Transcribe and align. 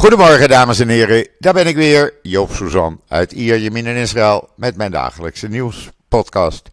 Goedemorgen 0.00 0.48
dames 0.48 0.78
en 0.78 0.88
heren, 0.88 1.28
daar 1.38 1.52
ben 1.52 1.66
ik 1.66 1.76
weer, 1.76 2.14
Joop 2.22 2.50
Suzan 2.52 3.00
uit 3.08 3.32
Ierjemien 3.32 3.86
in 3.86 3.96
Israël 3.96 4.48
met 4.56 4.76
mijn 4.76 4.90
dagelijkse 4.90 5.48
nieuwspodcast. 5.48 6.70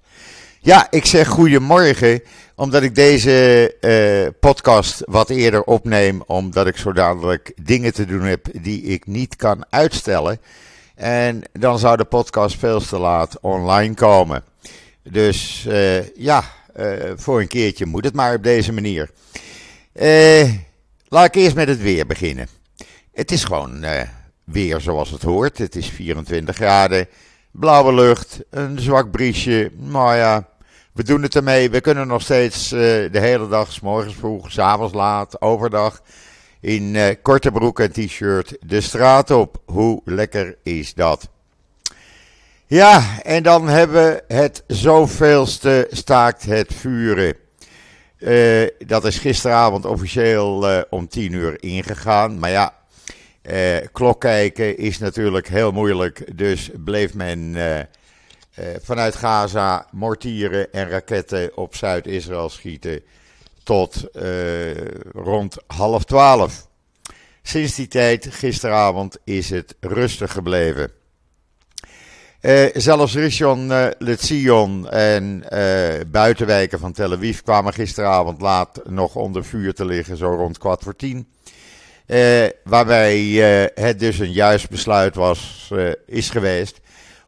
Ja, 0.59 0.87
ik 0.89 1.05
zeg 1.05 1.27
goedemorgen 1.27 2.21
omdat 2.55 2.83
ik 2.83 2.95
deze 2.95 3.75
uh, 3.81 4.33
podcast 4.39 5.01
wat 5.05 5.29
eerder 5.29 5.63
opneem 5.63 6.23
omdat 6.25 6.67
ik 6.67 6.77
zo 6.77 6.93
dadelijk 6.93 7.53
dingen 7.61 7.93
te 7.93 8.05
doen 8.05 8.21
heb 8.21 8.45
die 8.61 8.81
ik 8.81 9.07
niet 9.07 9.35
kan 9.35 9.65
uitstellen. 9.69 10.39
En 10.95 11.41
dan 11.51 11.79
zou 11.79 11.97
de 11.97 12.05
podcast 12.05 12.57
veel 12.57 12.79
te 12.79 12.97
laat 12.97 13.39
online 13.41 13.93
komen. 13.93 14.43
Dus 15.03 15.65
uh, 15.67 16.15
ja, 16.15 16.43
uh, 16.79 16.93
voor 17.15 17.39
een 17.39 17.47
keertje 17.47 17.85
moet 17.85 18.05
het 18.05 18.13
maar 18.13 18.35
op 18.35 18.43
deze 18.43 18.73
manier. 18.73 19.09
laat 21.07 21.25
ik 21.25 21.35
eerst 21.35 21.55
met 21.55 21.67
het 21.67 21.81
weer 21.81 22.05
beginnen. 22.05 22.56
Het 23.17 23.31
is 23.31 23.43
gewoon 23.43 23.83
uh, 23.83 24.01
weer 24.43 24.81
zoals 24.81 25.09
het 25.09 25.21
hoort. 25.21 25.57
Het 25.57 25.75
is 25.75 25.89
24 25.89 26.55
graden, 26.55 27.07
blauwe 27.51 27.93
lucht, 27.93 28.39
een 28.49 28.79
zwak 28.79 29.11
briesje. 29.11 29.71
Nou 29.75 30.15
ja, 30.15 30.47
we 30.93 31.03
doen 31.03 31.21
het 31.21 31.35
ermee. 31.35 31.69
We 31.69 31.81
kunnen 31.81 32.07
nog 32.07 32.21
steeds 32.21 32.71
uh, 32.71 32.79
de 32.79 33.19
hele 33.19 33.47
dag, 33.47 33.71
s 33.71 33.79
morgens 33.79 34.15
vroeg, 34.15 34.51
s 34.51 34.59
avonds 34.59 34.93
laat, 34.93 35.41
overdag, 35.41 36.01
in 36.59 36.83
uh, 36.93 37.05
korte 37.21 37.51
broek 37.51 37.79
en 37.79 37.91
t-shirt 37.91 38.57
de 38.61 38.81
straat 38.81 39.31
op. 39.31 39.61
Hoe 39.65 40.01
lekker 40.05 40.57
is 40.63 40.93
dat? 40.93 41.29
Ja, 42.65 43.21
en 43.23 43.43
dan 43.43 43.67
hebben 43.67 44.03
we 44.03 44.23
het 44.33 44.63
zoveelste 44.67 45.87
staakt 45.91 46.45
het 46.45 46.73
vuren. 46.73 47.35
Dat 48.87 49.05
is 49.05 49.17
gisteravond 49.17 49.85
officieel 49.85 50.83
om 50.89 51.07
10 51.07 51.33
uur 51.33 51.63
ingegaan. 51.63 52.39
Maar 52.39 52.49
ja, 52.49 52.76
uh, 53.51 53.77
klok 53.91 54.21
kijken 54.21 54.77
is 54.77 54.97
natuurlijk 54.97 55.47
heel 55.47 55.71
moeilijk, 55.71 56.37
dus 56.37 56.69
bleef 56.83 57.13
men 57.13 57.39
uh, 57.39 57.77
uh, 57.77 57.85
vanuit 58.81 59.15
Gaza 59.15 59.87
mortieren 59.91 60.73
en 60.73 60.89
raketten 60.89 61.57
op 61.57 61.75
Zuid-Israël 61.75 62.49
schieten 62.49 63.01
tot 63.63 64.07
rond 65.11 65.55
half 65.67 66.03
twaalf. 66.03 66.67
Sinds 67.41 67.75
die 67.75 67.87
tijd, 67.87 68.27
gisteravond, 68.29 69.17
is 69.23 69.49
het 69.49 69.75
rustig 69.79 70.31
gebleven. 70.31 70.91
zelfs 72.73 73.15
Rishon 73.15 73.71
LeZion 73.97 74.89
en 74.89 75.43
buitenwijken 76.11 76.79
van 76.79 76.93
Tel 76.93 77.11
Aviv 77.11 77.41
kwamen 77.41 77.73
gisteravond 77.73 78.41
laat 78.41 78.81
nog 78.83 79.15
onder 79.15 79.45
vuur 79.45 79.73
te 79.73 79.85
liggen, 79.85 80.17
zo 80.17 80.27
rond 80.27 80.57
kwart 80.57 80.83
voor 80.83 80.95
tien. 80.95 81.27
Uh, 82.07 82.45
waarbij 82.63 83.21
uh, 83.21 83.65
het 83.73 83.99
dus 83.99 84.19
een 84.19 84.31
juist 84.31 84.69
besluit 84.69 85.15
was, 85.15 85.69
uh, 85.73 85.91
is 86.05 86.29
geweest 86.29 86.79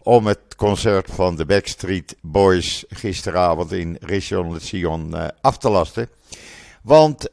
om 0.03 0.27
het 0.27 0.55
concert 0.55 1.09
van 1.11 1.35
de 1.35 1.45
Backstreet 1.45 2.15
Boys 2.21 2.85
gisteravond 2.89 3.71
in 3.71 3.97
Rishon 3.99 4.53
LeZion 4.53 5.15
af 5.41 5.57
te 5.57 5.69
lasten. 5.69 6.09
Want 6.83 7.29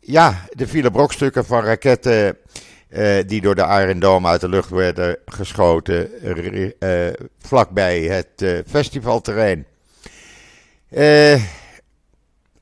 ja, 0.00 0.46
er 0.58 0.68
vielen 0.68 0.92
brokstukken 0.92 1.44
van 1.44 1.64
raketten 1.64 2.36
die 3.26 3.40
door 3.40 3.54
de 3.54 3.82
Iron 3.82 3.98
Dome 3.98 4.28
uit 4.28 4.40
de 4.40 4.48
lucht 4.48 4.70
werden 4.70 5.18
geschoten 5.26 6.10
vlakbij 7.38 8.02
het 8.02 8.62
festivalterrein. 8.66 9.66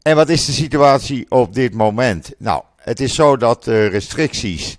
en 0.03 0.17
wat 0.17 0.29
is 0.29 0.45
de 0.45 0.53
situatie 0.53 1.27
op 1.29 1.55
dit 1.55 1.75
moment? 1.75 2.33
Nou, 2.39 2.63
het 2.85 3.01
is 3.01 3.15
zo 3.15 3.37
dat 3.37 3.65
de 3.65 3.87
restricties 3.87 4.77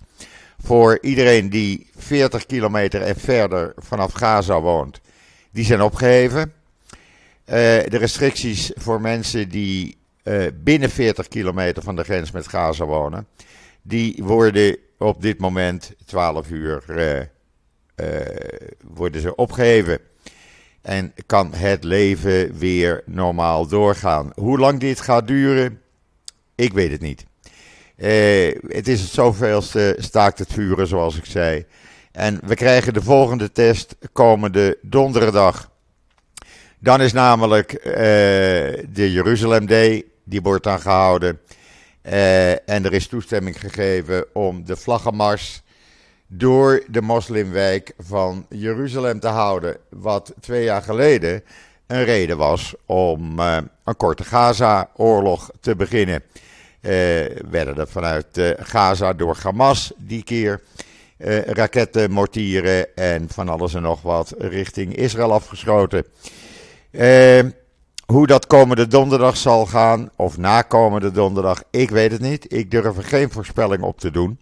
voor 0.64 0.98
iedereen 1.02 1.50
die 1.50 1.90
40 1.96 2.46
kilometer 2.46 3.02
en 3.02 3.16
verder 3.16 3.74
vanaf 3.78 4.14
Gaza 4.14 4.62
woont, 4.62 5.02
die 5.52 5.66
zijn 5.66 5.82
opgeheven. 5.82 6.42
Uh, 6.42 7.56
de 7.86 7.98
restricties 7.98 8.72
voor 8.76 9.02
mensen 9.02 9.50
die 9.50 9.98
uh, 10.24 10.46
binnen 10.64 10.90
40 10.90 11.28
kilometer 11.28 11.84
van 11.84 11.96
de 11.96 12.04
grens 12.04 12.32
met 12.32 12.48
Gaza 12.48 12.86
wonen, 12.86 13.28
die 13.82 14.24
worden 14.24 14.78
op 14.98 15.22
dit 15.22 15.40
moment 15.40 15.94
12 16.06 16.50
uur 16.50 16.84
uh, 16.88 17.22
worden 18.94 19.22
ze 19.22 19.36
opgeheven. 19.36 20.00
En 20.82 21.14
kan 21.26 21.54
het 21.54 21.84
leven 21.84 22.58
weer 22.58 23.04
normaal 23.06 23.68
doorgaan. 23.68 24.32
Hoe 24.36 24.60
lang 24.60 24.80
dit 24.80 25.02
gaat 25.02 25.28
duren, 25.28 25.82
ik 26.56 26.74
weet 26.74 26.92
het 26.92 27.02
niet. 27.02 27.26
Eh, 27.96 28.56
het 28.68 28.88
is 28.88 29.02
het 29.02 29.10
zoveelste 29.10 29.96
staakt 30.00 30.40
het 30.40 30.54
vuren, 30.54 30.88
zoals 30.88 31.18
ik 31.18 31.26
zei. 31.26 31.66
En 32.12 32.40
we 32.44 32.56
krijgen 32.56 32.94
de 32.94 33.02
volgende 33.02 33.52
test 33.52 33.96
komende 34.12 34.78
donderdag. 34.82 35.72
Dan 36.80 37.02
is 37.02 37.14
namelijk 37.14 37.74
uh, 37.74 37.94
de 37.94 39.12
Jeruzalem 39.12 39.66
Day, 39.66 40.04
die 40.24 40.42
wordt 40.42 40.64
dan 40.64 40.80
gehouden. 40.80 41.40
Uh, 42.04 42.52
en 42.52 42.86
er 42.86 42.94
is 42.94 43.08
toestemming 43.08 43.60
gegeven 43.60 44.26
om 44.34 44.66
de 44.66 44.76
vlaggenmars 44.76 45.62
door 46.28 46.84
de 46.88 47.02
moslimwijk 47.02 47.94
van 47.98 48.46
Jeruzalem 48.50 49.20
te 49.20 49.28
houden. 49.28 49.78
Wat 49.90 50.34
twee 50.40 50.64
jaar 50.64 50.82
geleden 50.82 51.44
een 51.88 52.04
reden 52.04 52.38
was 52.38 52.74
om 52.86 53.40
een 53.40 53.98
korte 53.98 54.24
Gaza-oorlog 54.24 55.50
te 55.60 55.76
beginnen. 55.76 56.24
Uh, 56.86 57.26
werden 57.50 57.78
er 57.78 57.88
vanuit 57.88 58.38
uh, 58.38 58.50
Gaza 58.58 59.14
door 59.14 59.38
Hamas 59.44 59.92
die 59.98 60.24
keer 60.24 60.62
uh, 61.18 61.42
raketten, 61.42 62.12
mortieren 62.12 62.96
en 62.96 63.30
van 63.30 63.50
alles 63.50 63.74
en 63.74 63.82
nog 63.82 64.02
wat 64.02 64.34
richting 64.38 64.96
Israël 64.96 65.34
afgeschoten. 65.34 66.06
hoe 68.06 68.28
dat 68.28 68.48
komende 68.48 68.88
donderdag 68.88 69.38
zal 69.38 69.66
gaan, 69.66 70.10
of 70.16 70.38
na 70.38 70.62
komende 70.62 71.12
donderdag, 71.12 71.64
ik 71.72 71.90
weet 71.90 72.12
het 72.12 72.22
niet. 72.22 72.54
Ik 72.54 72.72
durf 72.72 72.98
er 72.98 73.04
geen 73.04 73.32
voorspelling 73.32 73.84
op 73.84 74.00
te 74.00 74.12
doen. 74.12 74.40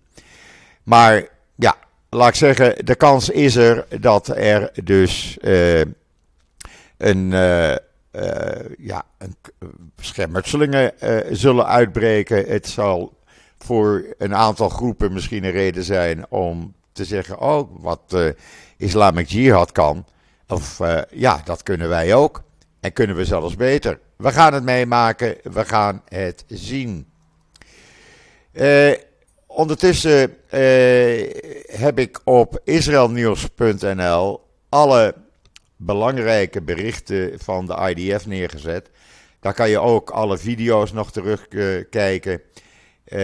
Maar 0.83 1.27
ja, 1.55 1.75
laat 2.09 2.29
ik 2.29 2.35
zeggen, 2.35 2.85
de 2.85 2.95
kans 2.95 3.29
is 3.29 3.55
er 3.55 3.85
dat 3.99 4.27
er 4.27 4.71
dus 4.83 5.37
een 6.97 7.33
ja, 8.77 9.03
een, 9.17 9.35
schermutselingen 9.97 10.91
uh, 11.03 11.19
zullen 11.31 11.65
uitbreken. 11.65 12.45
Het 12.45 12.67
zal 12.67 13.17
voor 13.57 14.05
een 14.17 14.35
aantal 14.35 14.69
groepen 14.69 15.13
misschien 15.13 15.43
een 15.43 15.51
reden 15.51 15.83
zijn 15.83 16.25
om 16.29 16.73
te 16.91 17.05
zeggen: 17.05 17.39
Oh, 17.39 17.69
wat 17.81 18.17
Islamic 18.77 19.27
Jihad 19.27 19.71
kan. 19.71 20.05
Of 20.47 20.79
ja, 21.09 21.41
dat 21.45 21.63
kunnen 21.63 21.89
wij 21.89 22.13
ook. 22.13 22.43
En 22.79 22.93
kunnen 22.93 23.15
we 23.15 23.25
zelfs 23.25 23.55
beter. 23.55 23.99
We 24.17 24.31
gaan 24.31 24.53
het 24.53 24.63
meemaken, 24.63 25.35
we 25.43 25.65
gaan 25.65 26.01
het 26.07 26.45
zien. 26.47 27.07
ondertussen 29.47 30.37
heb 31.65 31.99
ik 31.99 32.19
op 32.23 32.59
israelnieuws.nl 32.63 34.41
alle 34.69 35.15
belangrijke 35.85 36.61
berichten 36.61 37.39
van 37.39 37.65
de 37.65 37.93
IDF 37.95 38.25
neergezet. 38.25 38.89
Daar 39.39 39.53
kan 39.53 39.69
je 39.69 39.79
ook 39.79 40.09
alle 40.09 40.37
video's 40.37 40.91
nog 40.91 41.11
terugkijken. 41.11 42.31
Uh, 42.33 43.19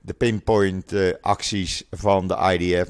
de 0.00 0.14
pinpoint 0.16 0.92
uh, 0.92 1.12
acties 1.20 1.84
van 1.90 2.28
de 2.28 2.56
IDF. 2.58 2.88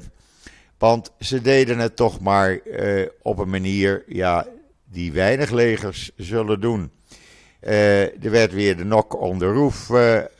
Want 0.78 1.12
ze 1.18 1.40
deden 1.40 1.78
het 1.78 1.96
toch 1.96 2.20
maar 2.20 2.60
uh, 2.64 3.06
op 3.22 3.38
een 3.38 3.50
manier 3.50 4.04
ja, 4.06 4.46
die 4.84 5.12
weinig 5.12 5.50
legers 5.50 6.10
zullen 6.16 6.60
doen. 6.60 6.90
er 7.60 8.30
werd 8.30 8.52
weer 8.52 8.76
de 8.76 8.82
knock 8.82 9.20
on 9.20 9.38
the 9.38 9.46
roof 9.52 9.90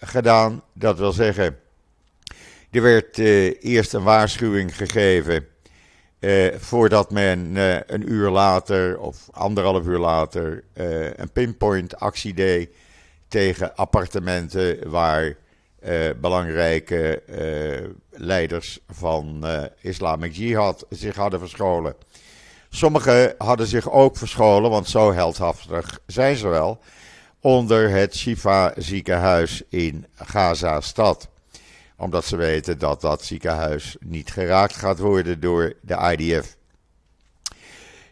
gedaan. 0.01 0.63
Dat 0.73 0.99
wil 0.99 1.13
zeggen, 1.13 1.59
er 2.71 2.83
werd 2.83 3.19
eerst 3.63 3.93
een 3.93 4.03
waarschuwing 4.03 4.77
gegeven 4.77 5.47
eh, 6.25 6.59
voordat 6.59 7.11
men 7.11 7.57
eh, 7.57 7.77
een 7.87 8.13
uur 8.13 8.31
later 8.31 8.99
of 8.99 9.29
anderhalf 9.31 9.87
uur 9.87 9.99
later 9.99 10.65
eh, 10.73 11.15
een 11.15 11.33
pinpoint 11.33 12.01
actie 12.01 12.35
deed 12.35 12.71
tegen 13.29 13.77
appartementen 13.77 14.91
waar 14.91 15.37
belangrijke 16.21 17.23
leiders 18.11 18.81
van 18.89 19.45
Islamic 19.81 20.33
Jihad 20.33 20.87
zich 20.91 21.17
hadden 21.17 21.41
verscholen. 21.41 21.95
Sommigen 22.69 23.35
hadden 23.39 23.67
zich 23.67 23.91
ook 23.91 24.17
verscholen, 24.17 24.71
want 24.71 24.89
zo 24.89 25.13
heldhaftig 25.13 25.99
zijn 26.07 26.37
ze 26.37 26.49
wel, 26.49 26.79
onder 27.41 27.91
het 27.91 28.17
Shifa 28.17 28.73
ziekenhuis 28.77 29.63
in 29.69 30.07
Gaza-stad 30.15 31.29
omdat 31.97 32.25
ze 32.25 32.37
weten 32.37 32.79
dat 32.79 33.01
dat 33.01 33.25
ziekenhuis 33.25 33.97
niet 34.01 34.31
geraakt 34.31 34.77
gaat 34.77 34.99
worden 34.99 35.41
door 35.41 35.73
de 35.83 36.17
IDF. 36.17 36.57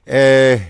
Eh, 0.05 0.61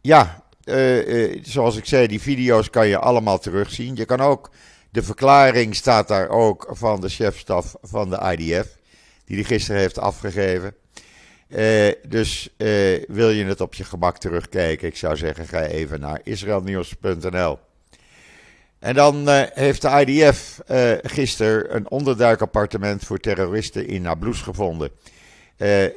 ja, 0.00 0.44
uh, 0.64 1.06
uh, 1.06 1.40
zoals 1.42 1.76
ik 1.76 1.84
zei, 1.84 2.06
die 2.06 2.20
video's 2.20 2.70
kan 2.70 2.88
je 2.88 2.98
allemaal 2.98 3.38
terugzien. 3.38 3.96
Je 3.96 4.04
kan 4.04 4.20
ook 4.20 4.50
De 4.90 5.02
verklaring 5.02 5.74
staat 5.74 6.08
daar 6.08 6.28
ook 6.28 6.66
van 6.70 7.00
de 7.00 7.08
chefstaf 7.08 7.74
van 7.82 8.10
de 8.10 8.36
IDF, 8.36 8.76
die 9.24 9.36
die 9.36 9.44
gisteren 9.44 9.80
heeft 9.80 9.98
afgegeven. 9.98 10.74
Dus 12.08 12.54
wil 13.08 13.30
je 13.30 13.44
het 13.44 13.60
op 13.60 13.74
je 13.74 13.84
gemak 13.84 14.18
terugkijken? 14.18 14.88
Ik 14.88 14.96
zou 14.96 15.16
zeggen, 15.16 15.46
ga 15.46 15.62
even 15.62 16.00
naar 16.00 16.20
israelnieuws.nl. 16.22 17.58
En 18.84 18.94
dan 18.94 19.28
uh, 19.28 19.42
heeft 19.52 19.82
de 19.82 20.04
IDF 20.06 20.60
gisteren 21.02 21.76
een 21.76 21.90
onderduikappartement 21.90 23.04
voor 23.04 23.18
terroristen 23.18 23.86
in 23.86 24.02
Nablus 24.02 24.40
gevonden. 24.40 24.90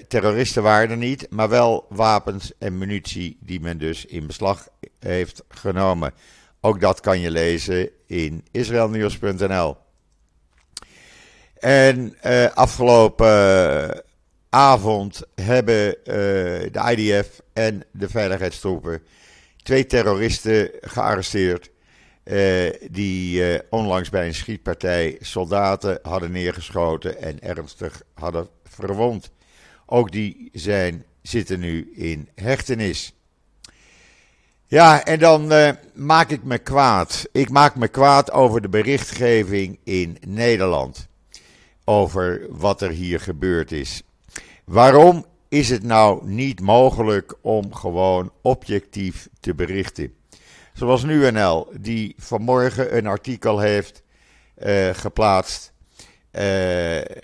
terroristen 0.08 0.64
waren 0.64 0.90
er 0.90 0.98
niet, 0.98 1.28
maar 1.30 1.50
wel 1.50 1.86
wapens 1.90 2.52
en 2.60 2.78
munitie 2.78 3.38
die 3.42 3.60
men 3.60 3.78
dus 3.78 4.06
in 4.06 4.28
beslag 4.28 4.68
heeft 5.00 5.44
genomen. 5.50 6.14
Ook 6.62 6.82
dat 6.82 7.00
kan 7.00 7.20
je 7.20 7.32
lezen 7.32 7.90
in 8.06 8.46
israelnieuws.nl. 8.52 9.78
En 11.60 12.16
afgelopen 12.54 14.04
avond 14.50 15.22
hebben 15.36 15.88
uh, 15.88 16.06
de 16.72 16.96
IDF 16.96 17.42
en 17.54 17.84
de 17.92 18.10
veiligheidstroepen 18.10 19.02
twee 19.64 19.86
terroristen 19.86 20.70
gearresteerd. 20.82 21.70
Uh, 22.32 22.70
die 22.92 23.52
uh, 23.54 23.60
onlangs 23.70 24.10
bij 24.10 24.28
een 24.28 24.34
schietpartij 24.34 25.18
soldaten 25.22 26.00
hadden 26.02 26.32
neergeschoten 26.32 27.22
en 27.22 27.40
ernstig 27.42 28.02
hadden 28.14 28.48
verwond. 28.64 29.32
Ook 29.86 30.12
die 30.12 30.50
zijn, 30.54 31.04
zitten 31.22 31.60
nu 31.60 31.92
in 31.96 32.30
hechtenis. 32.36 33.14
Ja, 34.66 35.06
en 35.06 35.20
dan 35.20 35.52
maak 35.94 36.30
ik 36.30 36.44
me 36.44 36.58
kwaad. 36.58 37.28
Ik 37.32 37.50
maak 37.50 37.76
me 37.76 37.88
kwaad 37.88 38.32
over 38.32 38.62
de 38.62 38.70
berichtgeving 38.70 39.80
in 39.84 40.18
Nederland. 40.28 41.08
Over 41.84 42.48
wat 42.50 42.82
er 42.82 42.92
hier 42.92 43.20
gebeurd 43.20 43.72
is. 43.72 44.02
Waarom 44.66 45.26
is 45.50 45.70
het 45.70 45.84
nou 45.84 46.28
niet 46.28 46.62
mogelijk 46.62 47.36
om 47.42 47.74
gewoon 47.74 48.32
objectief 48.42 49.30
te 49.40 49.56
berichten? 49.56 50.17
Zoals 50.78 51.04
NuNL, 51.04 51.68
die 51.80 52.16
vanmorgen 52.18 52.98
een 52.98 53.08
artikel 53.08 53.60
heeft 53.60 54.04
uh, 54.58 54.90
geplaatst 54.94 55.74
uh, 56.32 56.42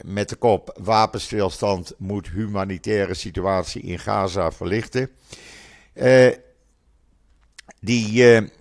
met 0.05 0.29
de 0.29 0.35
kop: 0.39 0.79
Wapenstilstand 0.81 1.94
moet 1.97 2.29
humanitaire 2.29 3.13
situatie 3.13 3.81
in 3.81 4.00
Gaza 4.00 4.51
verlichten. 4.51 5.09
Uh, 5.94 6.27
die 7.79 8.51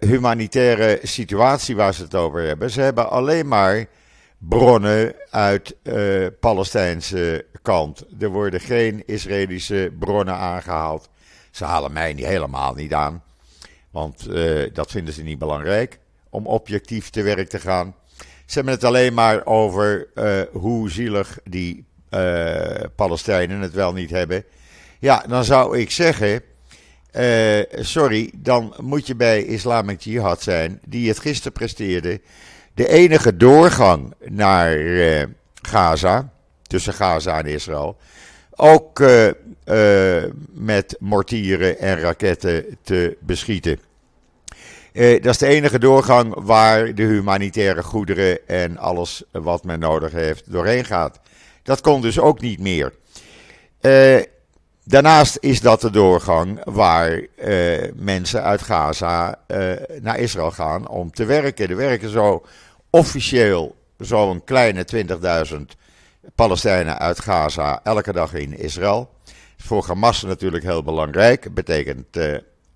humanitaire 0.00 1.00
situatie 1.02 1.76
waar 1.76 1.94
ze 1.94 2.02
het 2.02 2.14
over 2.14 2.42
hebben, 2.42 2.70
ze 2.70 2.80
hebben 2.80 3.10
alleen 3.10 3.48
maar 3.48 3.86
bronnen 4.38 5.14
uit 5.30 5.76
Palestijnse 6.40 7.46
kant. 7.62 8.04
Er 8.20 8.28
worden 8.28 8.60
geen 8.60 9.02
Israëlische 9.06 9.92
bronnen 9.98 10.34
aangehaald. 10.34 11.08
Ze 11.50 11.64
halen 11.64 11.92
mij 11.92 12.12
niet, 12.12 12.26
helemaal 12.26 12.74
niet 12.74 12.94
aan. 12.94 13.22
Want 13.96 14.28
uh, 14.30 14.68
dat 14.72 14.90
vinden 14.90 15.14
ze 15.14 15.22
niet 15.22 15.38
belangrijk 15.38 15.98
om 16.30 16.46
objectief 16.46 17.10
te 17.10 17.22
werk 17.22 17.48
te 17.48 17.58
gaan. 17.58 17.94
Ze 18.18 18.54
hebben 18.54 18.72
het 18.72 18.84
alleen 18.84 19.14
maar 19.14 19.46
over 19.46 20.08
uh, 20.14 20.40
hoe 20.52 20.90
zielig 20.90 21.38
die 21.44 21.84
Palestijnen 22.96 23.60
het 23.60 23.72
wel 23.72 23.92
niet 23.92 24.10
hebben. 24.10 24.44
Ja, 24.98 25.24
dan 25.28 25.44
zou 25.44 25.78
ik 25.78 25.90
zeggen. 25.90 26.42
sorry, 27.70 28.32
dan 28.36 28.74
moet 28.80 29.06
je 29.06 29.14
bij 29.14 29.44
Islamic 29.44 30.00
Jihad 30.00 30.42
zijn, 30.42 30.80
die 30.86 31.08
het 31.08 31.18
gisteren 31.18 31.52
presteerde 31.52 32.20
de 32.74 32.88
enige 32.88 33.36
doorgang 33.36 34.14
naar 34.24 34.78
Gaza, 35.62 36.32
tussen 36.62 36.94
Gaza 36.94 37.38
en 37.38 37.46
Israël, 37.46 37.96
ook 38.50 39.02
met 40.52 40.96
mortieren 40.98 41.78
en 41.78 42.00
raketten 42.00 42.64
te 42.82 43.16
beschieten. 43.20 43.85
Dat 44.96 45.26
is 45.26 45.38
de 45.38 45.46
enige 45.46 45.78
doorgang 45.78 46.34
waar 46.34 46.94
de 46.94 47.02
humanitaire 47.02 47.82
goederen 47.82 48.48
en 48.48 48.78
alles 48.78 49.22
wat 49.32 49.64
men 49.64 49.78
nodig 49.78 50.12
heeft 50.12 50.52
doorheen 50.52 50.84
gaat. 50.84 51.20
Dat 51.62 51.80
kon 51.80 52.00
dus 52.00 52.18
ook 52.18 52.40
niet 52.40 52.60
meer. 52.60 52.92
Daarnaast 54.84 55.38
is 55.40 55.60
dat 55.60 55.80
de 55.80 55.90
doorgang 55.90 56.60
waar 56.64 57.26
mensen 57.94 58.42
uit 58.42 58.62
Gaza 58.62 59.38
naar 60.00 60.18
Israël 60.18 60.50
gaan 60.50 60.88
om 60.88 61.10
te 61.10 61.24
werken. 61.24 61.68
Er 61.68 61.76
werken 61.76 62.10
zo 62.10 62.44
officieel 62.90 63.76
zo'n 63.98 64.44
kleine 64.44 64.86
20.000 65.50 65.56
Palestijnen 66.34 66.98
uit 66.98 67.20
Gaza 67.20 67.80
elke 67.84 68.12
dag 68.12 68.34
in 68.34 68.58
Israël. 68.58 69.10
Voor 69.56 69.84
Hamas 69.86 70.22
natuurlijk 70.22 70.64
heel 70.64 70.82
belangrijk, 70.82 71.54
betekent 71.54 72.18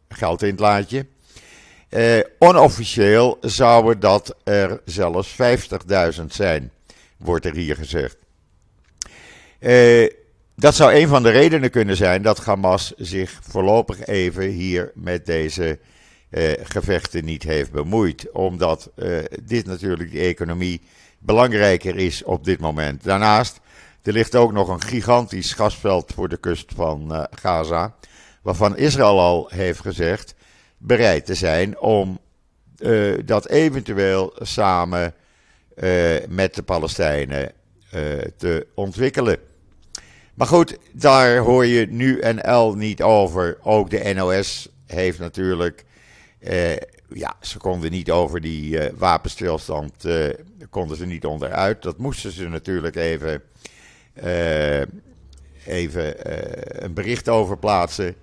geld 0.08 0.42
in 0.42 0.50
het 0.50 0.60
laadje. 0.60 1.06
Uh, 1.90 2.20
onofficieel 2.38 3.38
zouden 3.40 4.00
dat 4.00 4.36
er 4.44 4.80
zelfs 4.84 5.36
50.000 6.18 6.24
zijn, 6.26 6.70
wordt 7.16 7.46
er 7.46 7.54
hier 7.54 7.76
gezegd. 7.76 8.16
Uh, 9.60 10.08
dat 10.56 10.74
zou 10.74 10.94
een 10.94 11.08
van 11.08 11.22
de 11.22 11.30
redenen 11.30 11.70
kunnen 11.70 11.96
zijn 11.96 12.22
dat 12.22 12.44
Hamas 12.44 12.92
zich 12.96 13.38
voorlopig 13.42 14.06
even 14.06 14.44
hier 14.44 14.92
met 14.94 15.26
deze 15.26 15.78
uh, 16.30 16.52
gevechten 16.62 17.24
niet 17.24 17.42
heeft 17.42 17.72
bemoeid. 17.72 18.30
Omdat 18.32 18.90
uh, 18.96 19.18
dit 19.42 19.66
natuurlijk 19.66 20.12
de 20.12 20.20
economie 20.20 20.80
belangrijker 21.18 21.96
is 21.96 22.22
op 22.24 22.44
dit 22.44 22.60
moment. 22.60 23.04
Daarnaast, 23.04 23.60
er 24.02 24.12
ligt 24.12 24.36
ook 24.36 24.52
nog 24.52 24.68
een 24.68 24.82
gigantisch 24.82 25.52
gasveld 25.52 26.12
voor 26.14 26.28
de 26.28 26.36
kust 26.36 26.72
van 26.74 27.08
uh, 27.12 27.22
Gaza. 27.30 27.94
Waarvan 28.42 28.76
Israël 28.76 29.20
al 29.20 29.48
heeft 29.52 29.80
gezegd 29.80 30.34
bereid 30.82 31.26
te 31.26 31.34
zijn 31.34 31.78
om 31.78 32.18
dat 33.24 33.48
eventueel 33.48 34.32
samen 34.38 35.14
met 36.28 36.54
de 36.54 36.62
Palestijnen 36.64 37.52
te 38.36 38.66
ontwikkelen. 38.74 39.38
Maar 40.34 40.46
goed, 40.46 40.78
daar 40.92 41.36
hoor 41.36 41.66
je 41.66 41.86
nu 41.86 42.18
en 42.18 42.54
L 42.54 42.74
niet 42.74 43.02
over. 43.02 43.58
Ook 43.62 43.90
de 43.90 44.12
NOS 44.14 44.68
heeft 44.86 45.18
natuurlijk 45.18 45.84
ja, 47.14 47.36
ze 47.40 47.58
konden 47.58 47.90
niet 47.90 48.10
over 48.10 48.40
die 48.40 48.90
wapenstilstand, 48.96 50.04
uh, 50.04 50.28
konden 50.70 50.96
ze 50.96 51.06
niet 51.06 51.24
onderuit. 51.24 51.82
Dat 51.82 51.98
moesten 51.98 52.32
ze 52.32 52.48
natuurlijk 52.48 52.96
even, 52.96 53.42
even 55.66 56.14
een 56.84 56.94
bericht 56.94 57.28
over 57.28 57.58
plaatsen. 57.58 58.14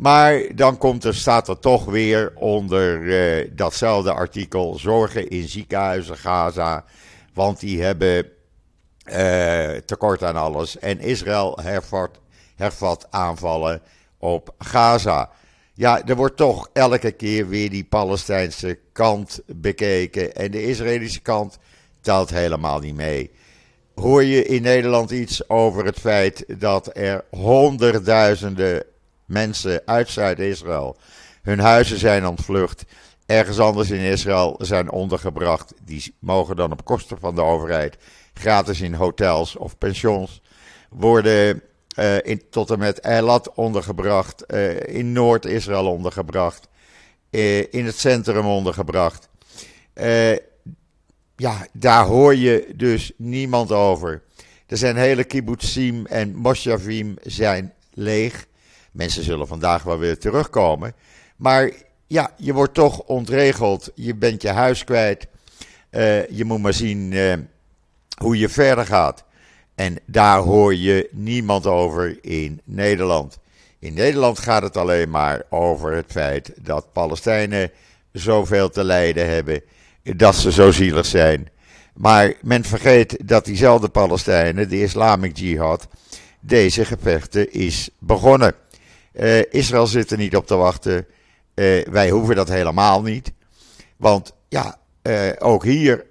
Maar 0.00 0.42
dan 0.54 0.78
komt 0.78 1.04
er, 1.04 1.14
staat 1.14 1.48
er 1.48 1.58
toch 1.58 1.84
weer 1.84 2.32
onder 2.34 3.56
datzelfde 3.56 4.12
artikel 4.12 4.78
zorgen 4.78 5.28
in 5.28 5.48
ziekenhuizen 5.48 6.16
Gaza. 6.16 6.84
Want 7.34 7.60
die 7.60 7.82
hebben 7.82 8.26
tekort 9.84 10.22
aan 10.22 10.36
alles. 10.36 10.78
En 10.78 11.00
Israël 11.00 11.58
hervat, 11.62 12.10
hervat 12.56 13.06
aanvallen 13.10 13.82
op 14.18 14.54
Gaza. 14.58 15.30
Ja, 15.74 16.06
er 16.06 16.16
wordt 16.16 16.36
toch 16.36 16.70
elke 16.72 17.10
keer 17.10 17.48
weer 17.48 17.70
die 17.70 17.84
Palestijnse 17.84 18.78
kant 18.92 19.40
bekeken. 19.46 20.34
En 20.34 20.50
de 20.50 20.62
Israëlische 20.62 21.20
kant 21.20 21.58
telt 22.00 22.30
helemaal 22.30 22.78
niet 22.78 22.94
mee. 22.94 23.30
Hoor 23.94 24.24
je 24.24 24.44
in 24.44 24.62
Nederland 24.62 25.10
iets 25.10 25.48
over 25.48 25.84
het 25.84 25.98
feit 25.98 26.44
dat 26.58 26.90
er 26.96 27.24
honderdduizenden 27.30 28.84
mensen 29.30 29.82
uit 29.84 30.08
Zuid-Israël 30.08 30.96
hun 31.42 31.58
huizen 31.58 31.98
zijn 31.98 32.26
ontvlucht, 32.26 32.84
ergens 33.26 33.58
anders 33.58 33.90
in 33.90 34.00
Israël 34.00 34.56
zijn 34.58 34.90
ondergebracht. 34.90 35.72
Die 35.84 36.14
mogen 36.18 36.56
dan 36.56 36.72
op 36.72 36.84
kosten 36.84 37.18
van 37.18 37.34
de 37.34 37.42
overheid 37.42 37.96
gratis 38.34 38.80
in 38.80 38.94
hotels 38.94 39.56
of 39.56 39.78
pensions 39.78 40.42
worden 40.90 41.62
uh, 41.98 42.16
in, 42.22 42.42
tot 42.50 42.70
en 42.70 42.78
met 42.78 43.00
Eilat 43.00 43.54
ondergebracht, 43.54 44.44
uh, 44.48 44.80
in 44.80 45.12
Noord-Israël 45.12 45.86
ondergebracht, 45.86 46.68
uh, 47.30 47.58
in 47.72 47.86
het 47.86 47.98
centrum 47.98 48.46
ondergebracht. 48.46 49.28
ja, 51.36 51.66
daar 51.72 52.04
hoor 52.04 52.34
je 52.34 52.72
dus 52.76 53.12
niemand 53.16 53.72
over. 53.72 54.22
Er 54.66 54.76
zijn 54.76 54.96
hele 54.96 55.24
kibbutzim 55.24 56.06
en 56.06 56.34
moshavim 56.34 57.16
zijn 57.22 57.72
leeg. 57.92 58.46
Mensen 58.90 59.22
zullen 59.22 59.46
vandaag 59.46 59.82
wel 59.82 59.98
weer 59.98 60.18
terugkomen. 60.18 60.92
Maar 61.36 61.72
ja, 62.06 62.30
je 62.36 62.52
wordt 62.52 62.74
toch 62.74 63.00
ontregeld. 63.00 63.90
Je 63.94 64.14
bent 64.14 64.42
je 64.42 64.48
huis 64.48 64.84
kwijt. 64.84 65.26
je 66.30 66.42
moet 66.44 66.62
maar 66.62 66.74
zien 66.74 67.14
hoe 68.22 68.38
je 68.38 68.48
verder 68.48 68.86
gaat. 68.86 69.24
En 69.74 69.98
daar 70.06 70.38
hoor 70.38 70.74
je 70.74 71.08
niemand 71.12 71.66
over 71.66 72.18
in 72.24 72.60
Nederland. 72.64 73.38
In 73.78 73.94
Nederland 73.94 74.38
gaat 74.38 74.62
het 74.62 74.76
alleen 74.76 75.10
maar 75.10 75.42
over 75.48 75.92
het 75.92 76.06
feit 76.08 76.52
dat 76.62 76.92
Palestijnen 76.92 77.70
zoveel 78.12 78.70
te 78.70 78.84
lijden 78.84 79.28
hebben. 79.28 79.62
dat 80.02 80.34
ze 80.36 80.52
zo 80.52 80.70
zielig 80.70 81.06
zijn. 81.06 81.48
Maar 81.94 82.34
men 82.42 82.64
vergeet 82.64 83.28
dat 83.28 83.44
diezelfde 83.44 83.88
Palestijnen, 83.88 84.68
de 84.68 84.82
Islamic 84.82 85.36
Jihad, 85.36 85.88
deze 86.40 86.84
gevechten 86.84 87.52
is 87.52 87.90
begonnen. 87.98 88.54
Uh, 89.20 89.42
Israël 89.50 89.86
zit 89.86 90.10
er 90.10 90.18
niet 90.18 90.36
op 90.36 90.46
te 90.46 90.56
wachten. 90.56 91.06
Uh, 91.54 91.84
wij 91.84 92.10
hoeven 92.10 92.36
dat 92.36 92.48
helemaal 92.48 93.02
niet. 93.02 93.32
Want 93.96 94.32
ja, 94.48 94.78
uh, 95.02 95.30
ook 95.38 95.64
hier 95.64 96.06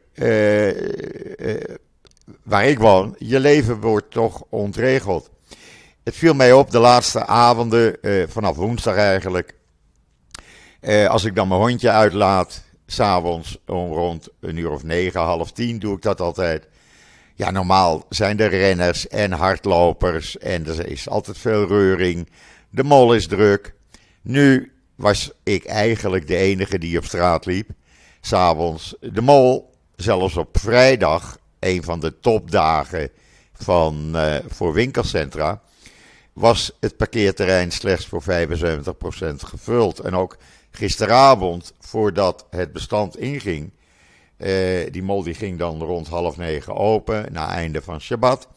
waar 2.43 2.65
ik 2.65 2.79
woon, 2.79 3.15
je 3.17 3.39
leven 3.39 3.79
wordt 3.79 4.11
toch 4.11 4.43
ontregeld. 4.49 5.29
Het 6.03 6.15
viel 6.15 6.33
mij 6.33 6.53
op 6.53 6.71
de 6.71 6.79
laatste 6.79 7.25
avonden, 7.25 7.97
vanaf 8.29 8.55
woensdag 8.55 8.95
eigenlijk. 8.95 9.55
als 11.07 11.23
ik 11.23 11.35
dan 11.35 11.47
mijn 11.47 11.59
hondje 11.59 11.89
uitlaat, 11.89 12.63
s'avonds 12.85 13.57
om 13.65 13.93
rond 13.93 14.27
een 14.39 14.57
uur 14.57 14.71
of 14.71 14.83
negen, 14.83 15.21
half 15.21 15.51
tien 15.51 15.79
doe 15.79 15.95
ik 15.95 16.01
dat 16.01 16.21
altijd. 16.21 16.67
Ja, 17.35 17.51
normaal 17.51 18.05
zijn 18.09 18.39
er 18.39 18.49
renners 18.49 19.07
en 19.07 19.31
hardlopers 19.31 20.37
en 20.37 20.67
er 20.67 20.87
is 20.87 21.09
altijd 21.09 21.37
veel 21.37 21.67
reuring. 21.67 22.29
De 22.69 22.83
mol 22.83 23.13
is 23.13 23.27
druk. 23.27 23.73
Nu 24.21 24.71
was 24.95 25.31
ik 25.43 25.65
eigenlijk 25.65 26.27
de 26.27 26.35
enige 26.35 26.77
die 26.77 26.97
op 26.97 27.05
straat 27.05 27.45
liep. 27.45 27.69
S'avonds. 28.21 28.95
De 28.99 29.21
mol, 29.21 29.73
zelfs 29.95 30.37
op 30.37 30.57
vrijdag, 30.59 31.37
een 31.59 31.83
van 31.83 31.99
de 31.99 32.19
topdagen 32.19 33.09
van, 33.53 34.11
uh, 34.15 34.35
voor 34.47 34.73
winkelcentra, 34.73 35.61
was 36.33 36.71
het 36.79 36.97
parkeerterrein 36.97 37.71
slechts 37.71 38.05
voor 38.05 38.21
75% 38.21 39.43
gevuld. 39.43 39.99
En 39.99 40.15
ook 40.15 40.37
gisteravond, 40.71 41.73
voordat 41.79 42.45
het 42.49 42.73
bestand 42.73 43.17
inging, 43.17 43.71
uh, 44.37 44.91
die 44.91 45.03
mol 45.03 45.23
die 45.23 45.33
ging 45.33 45.57
dan 45.57 45.81
rond 45.81 46.07
half 46.07 46.37
negen 46.37 46.75
open, 46.75 47.25
na 47.31 47.49
einde 47.49 47.81
van 47.81 48.01
Shabbat. 48.01 48.47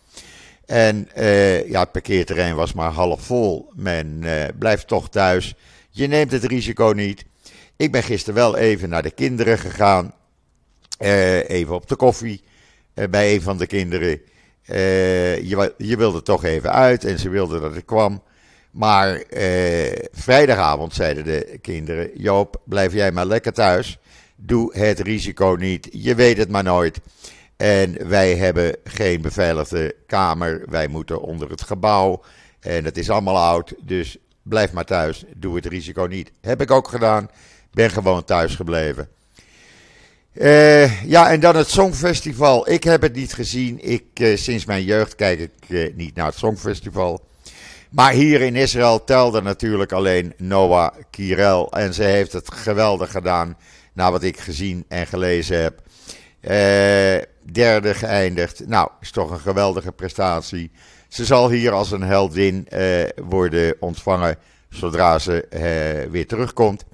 En 0.66 1.08
uh, 1.16 1.68
ja, 1.68 1.80
het 1.80 1.92
parkeerterrein 1.92 2.54
was 2.54 2.72
maar 2.72 2.90
half 2.90 3.22
vol. 3.22 3.70
Men 3.74 4.20
uh, 4.22 4.44
blijft 4.58 4.86
toch 4.86 5.08
thuis. 5.08 5.54
Je 5.90 6.06
neemt 6.06 6.32
het 6.32 6.44
risico 6.44 6.92
niet. 6.96 7.24
Ik 7.76 7.92
ben 7.92 8.02
gisteren 8.02 8.34
wel 8.34 8.56
even 8.56 8.88
naar 8.88 9.02
de 9.02 9.10
kinderen 9.10 9.58
gegaan. 9.58 10.14
Uh, 10.98 11.48
even 11.48 11.74
op 11.74 11.88
de 11.88 11.96
koffie 11.96 12.42
bij 13.10 13.34
een 13.34 13.42
van 13.42 13.58
de 13.58 13.66
kinderen. 13.66 14.20
je, 14.64 15.74
je 15.78 15.96
wilde 15.96 16.22
toch 16.22 16.44
even 16.44 16.72
uit 16.72 17.04
en 17.04 17.18
ze 17.18 17.28
wilden 17.28 17.60
dat 17.60 17.76
ik 17.76 17.86
kwam. 17.86 18.22
Maar 18.70 19.22
vrijdagavond 20.12 20.94
zeiden 20.94 21.24
de 21.24 21.58
kinderen: 21.60 22.10
Joop, 22.14 22.60
blijf 22.64 22.92
jij 22.92 23.12
maar 23.12 23.26
lekker 23.26 23.52
thuis. 23.52 23.98
Doe 24.36 24.78
het 24.78 25.00
risico 25.00 25.56
niet. 25.58 25.88
Je 25.92 26.14
weet 26.14 26.36
het 26.36 26.50
maar 26.50 26.62
nooit. 26.62 27.00
En 27.62 28.08
wij 28.08 28.36
hebben 28.36 28.76
geen 28.84 29.20
beveiligde 29.20 29.94
kamer. 30.06 30.62
Wij 30.68 30.88
moeten 30.88 31.20
onder 31.20 31.50
het 31.50 31.62
gebouw. 31.62 32.22
En 32.60 32.84
het 32.84 32.98
is 32.98 33.10
allemaal 33.10 33.38
oud. 33.38 33.74
Dus 33.82 34.16
blijf 34.42 34.72
maar 34.72 34.84
thuis. 34.84 35.24
Doe 35.36 35.56
het 35.56 35.66
risico 35.66 36.04
niet. 36.04 36.32
Heb 36.40 36.60
ik 36.60 36.70
ook 36.70 36.88
gedaan. 36.88 37.30
Ben 37.72 37.90
gewoon 37.90 38.24
thuis 38.24 38.54
gebleven. 38.54 39.08
Uh, 40.32 41.02
ja, 41.02 41.30
en 41.30 41.40
dan 41.40 41.56
het 41.56 41.68
Songfestival. 41.68 42.70
Ik 42.70 42.84
heb 42.84 43.02
het 43.02 43.14
niet 43.14 43.34
gezien. 43.34 43.84
Ik, 43.84 44.04
uh, 44.20 44.36
sinds 44.36 44.64
mijn 44.64 44.84
jeugd 44.84 45.14
kijk 45.14 45.40
ik 45.40 45.68
uh, 45.68 45.94
niet 45.94 46.14
naar 46.14 46.26
het 46.26 46.38
Songfestival. 46.38 47.24
Maar 47.90 48.12
hier 48.12 48.40
in 48.40 48.56
Israël 48.56 49.04
telde 49.04 49.42
natuurlijk 49.42 49.92
alleen 49.92 50.34
Noah 50.36 50.94
Kirel. 51.10 51.72
En 51.72 51.94
ze 51.94 52.02
heeft 52.02 52.32
het 52.32 52.52
geweldig 52.52 53.10
gedaan. 53.10 53.56
Naar 53.92 54.10
wat 54.10 54.22
ik 54.22 54.38
gezien 54.38 54.84
en 54.88 55.06
gelezen 55.06 55.62
heb. 55.62 55.82
Uh, 56.42 57.22
derde 57.52 57.94
geëindigd. 57.94 58.66
Nou, 58.66 58.88
is 59.00 59.10
toch 59.10 59.30
een 59.30 59.40
geweldige 59.40 59.92
prestatie. 59.92 60.70
Ze 61.08 61.24
zal 61.24 61.50
hier 61.50 61.72
als 61.72 61.90
een 61.90 62.02
heldin 62.02 62.66
uh, 62.72 63.04
worden 63.24 63.76
ontvangen 63.80 64.36
zodra 64.68 65.18
ze 65.18 65.46
uh, 65.50 66.10
weer 66.10 66.26
terugkomt. 66.26 66.84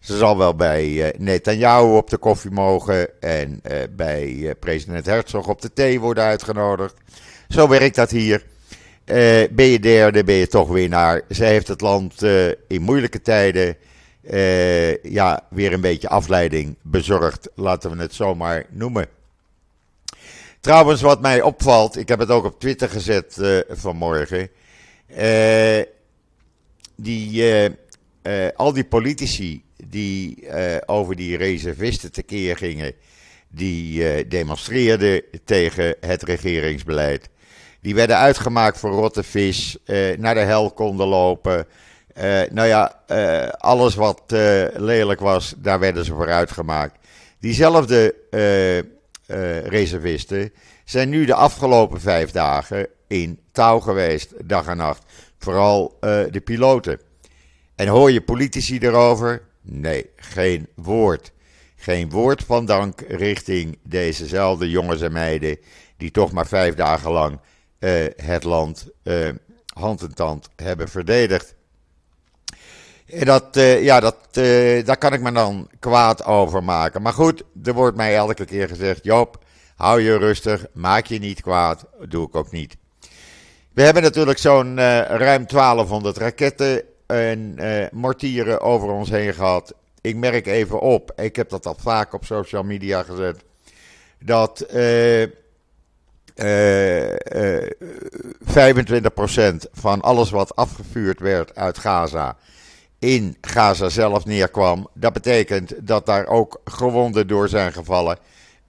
Ze 0.00 0.16
zal 0.16 0.38
wel 0.38 0.54
bij 0.54 1.14
Netanyahu 1.18 1.96
op 1.96 2.10
de 2.10 2.16
koffie 2.16 2.50
mogen 2.50 3.20
en 3.20 3.62
bij 3.96 4.54
president 4.60 5.06
Herzog 5.06 5.48
op 5.48 5.60
de 5.60 5.72
thee 5.72 6.00
worden 6.00 6.24
uitgenodigd. 6.24 6.94
Zo 7.48 7.68
werkt 7.68 7.94
dat 7.94 8.10
hier. 8.10 8.44
ben 9.50 9.64
je 9.64 9.80
derde, 9.80 10.24
ben 10.24 10.34
je 10.34 10.46
toch 10.46 10.68
winnaar. 10.68 11.22
Ze 11.30 11.44
heeft 11.44 11.68
het 11.68 11.80
land 11.80 12.22
in 12.68 12.82
moeilijke 12.82 13.22
tijden 13.22 13.76
ja, 15.02 15.46
weer 15.50 15.72
een 15.72 15.80
beetje 15.80 16.08
afleiding 16.08 16.76
bezorgd, 16.82 17.48
laten 17.54 17.90
we 17.90 18.02
het 18.02 18.14
zomaar 18.14 18.66
noemen. 18.70 19.06
Trouwens, 20.60 21.00
wat 21.00 21.20
mij 21.20 21.42
opvalt, 21.42 21.96
ik 21.96 22.08
heb 22.08 22.18
het 22.18 22.30
ook 22.30 22.44
op 22.44 22.60
Twitter 22.60 22.88
gezet 22.88 23.36
uh, 23.40 23.58
vanmorgen. 23.68 24.48
Uh, 25.18 25.82
die, 26.96 27.44
al 28.56 28.72
die 28.72 28.84
politici 28.84 29.62
die 29.84 30.48
over 30.86 31.16
die 31.16 31.36
reservisten 31.36 32.12
tekeer 32.12 32.56
gingen, 32.56 32.92
die 33.48 34.28
demonstreerden 34.28 35.22
tegen 35.44 35.96
het 36.00 36.22
regeringsbeleid. 36.22 37.28
Die 37.80 37.94
werden 37.94 38.16
uitgemaakt 38.16 38.78
voor 38.78 38.90
rotte 38.90 39.22
vis, 39.22 39.76
naar 40.16 40.34
de 40.34 40.40
hel 40.40 40.70
konden 40.70 41.06
lopen. 41.06 41.66
Nou 42.50 42.66
ja, 42.66 43.02
alles 43.58 43.94
wat 43.94 44.22
lelijk 44.76 45.20
was, 45.20 45.54
daar 45.56 45.78
werden 45.78 46.04
ze 46.04 46.14
voor 46.14 46.30
uitgemaakt. 46.30 46.98
Diezelfde 47.38 48.14
reservisten 49.64 50.52
zijn 50.84 51.08
nu 51.08 51.24
de 51.24 51.34
afgelopen 51.34 52.00
vijf 52.00 52.30
dagen 52.30 52.88
in 53.06 53.40
touw 53.52 53.80
geweest, 53.80 54.32
dag 54.48 54.66
en 54.66 54.76
nacht. 54.76 55.04
Vooral 55.38 55.96
de 56.00 56.40
piloten. 56.44 57.00
En 57.76 57.88
hoor 57.88 58.10
je 58.10 58.20
politici 58.20 58.78
erover? 58.78 59.42
Nee, 59.62 60.10
geen 60.16 60.68
woord. 60.74 61.32
Geen 61.76 62.10
woord 62.10 62.42
van 62.42 62.66
dank 62.66 63.00
richting 63.08 63.78
dezezelfde 63.82 64.70
jongens 64.70 65.00
en 65.00 65.12
meiden 65.12 65.58
die 65.96 66.10
toch 66.10 66.32
maar 66.32 66.46
vijf 66.46 66.74
dagen 66.74 67.10
lang 67.10 67.40
het 68.16 68.44
land 68.44 68.86
hand 69.74 70.02
en 70.02 70.14
tand 70.14 70.48
hebben 70.56 70.88
verdedigd. 70.88 71.54
En 73.10 73.24
dat, 73.24 73.56
uh, 73.56 73.82
ja, 73.82 74.00
dat, 74.00 74.16
uh, 74.32 74.84
daar 74.84 74.96
kan 74.96 75.12
ik 75.12 75.20
me 75.20 75.32
dan 75.32 75.68
kwaad 75.78 76.24
over 76.24 76.64
maken. 76.64 77.02
Maar 77.02 77.12
goed, 77.12 77.42
er 77.64 77.72
wordt 77.72 77.96
mij 77.96 78.16
elke 78.16 78.44
keer 78.44 78.68
gezegd: 78.68 79.04
Joop, 79.04 79.44
hou 79.76 80.00
je 80.00 80.16
rustig, 80.16 80.66
maak 80.72 81.06
je 81.06 81.18
niet 81.18 81.40
kwaad. 81.42 81.86
Doe 82.08 82.26
ik 82.26 82.34
ook 82.34 82.50
niet. 82.50 82.76
We 83.72 83.82
hebben 83.82 84.02
natuurlijk 84.02 84.38
zo'n 84.38 84.76
ruim 85.06 85.46
1200 85.46 86.16
raketten 86.16 86.82
en 87.06 87.58
mortieren 87.92 88.60
over 88.60 88.88
ons 88.88 89.10
heen 89.10 89.34
gehad. 89.34 89.74
Ik 90.00 90.16
merk 90.16 90.46
even 90.46 90.80
op, 90.80 91.12
ik 91.16 91.36
heb 91.36 91.48
dat 91.50 91.66
al 91.66 91.76
vaak 91.80 92.12
op 92.12 92.24
social 92.24 92.62
media 92.62 93.02
gezet, 93.02 93.44
dat 94.18 94.66
25% 94.66 94.72
van 99.72 100.00
alles 100.00 100.30
wat 100.30 100.56
afgevuurd 100.56 101.20
werd 101.20 101.54
uit 101.54 101.78
Gaza 101.78 102.36
in 103.00 103.36
Gaza 103.40 103.88
zelf 103.88 104.24
neerkwam. 104.24 104.88
Dat 104.94 105.12
betekent 105.12 105.74
dat 105.78 106.06
daar 106.06 106.26
ook 106.26 106.60
gewonden 106.64 107.26
door 107.26 107.48
zijn 107.48 107.72
gevallen. 107.72 108.18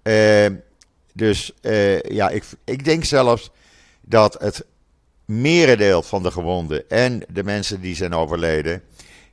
Uh, 0.04 0.46
dus 1.14 1.54
uh, 1.62 2.02
ja, 2.02 2.30
ik, 2.30 2.44
ik 2.64 2.86
denk 2.86 3.04
zelfs 3.04 3.52
dat 4.02 4.34
het 4.40 4.66
merendeel 5.26 6.02
van 6.02 6.24
de 6.24 6.32
gewonden 6.32 6.90
en 6.90 7.24
de 7.28 7.44
mensen 7.44 7.82
die 7.82 7.96
zijn 7.96 8.14
overleden. 8.14 8.82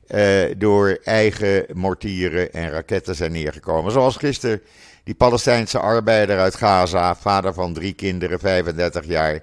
Uh, 0.07 0.43
door 0.57 0.99
eigen 1.03 1.65
mortieren 1.73 2.53
en 2.53 2.69
raketten 2.69 3.15
zijn 3.15 3.31
neergekomen. 3.31 3.91
Zoals 3.91 4.17
gisteren 4.17 4.61
die 5.03 5.15
Palestijnse 5.15 5.79
arbeider 5.79 6.39
uit 6.39 6.55
Gaza, 6.55 7.15
vader 7.15 7.53
van 7.53 7.73
drie 7.73 7.93
kinderen, 7.93 8.39
35 8.39 9.05
jaar, 9.05 9.39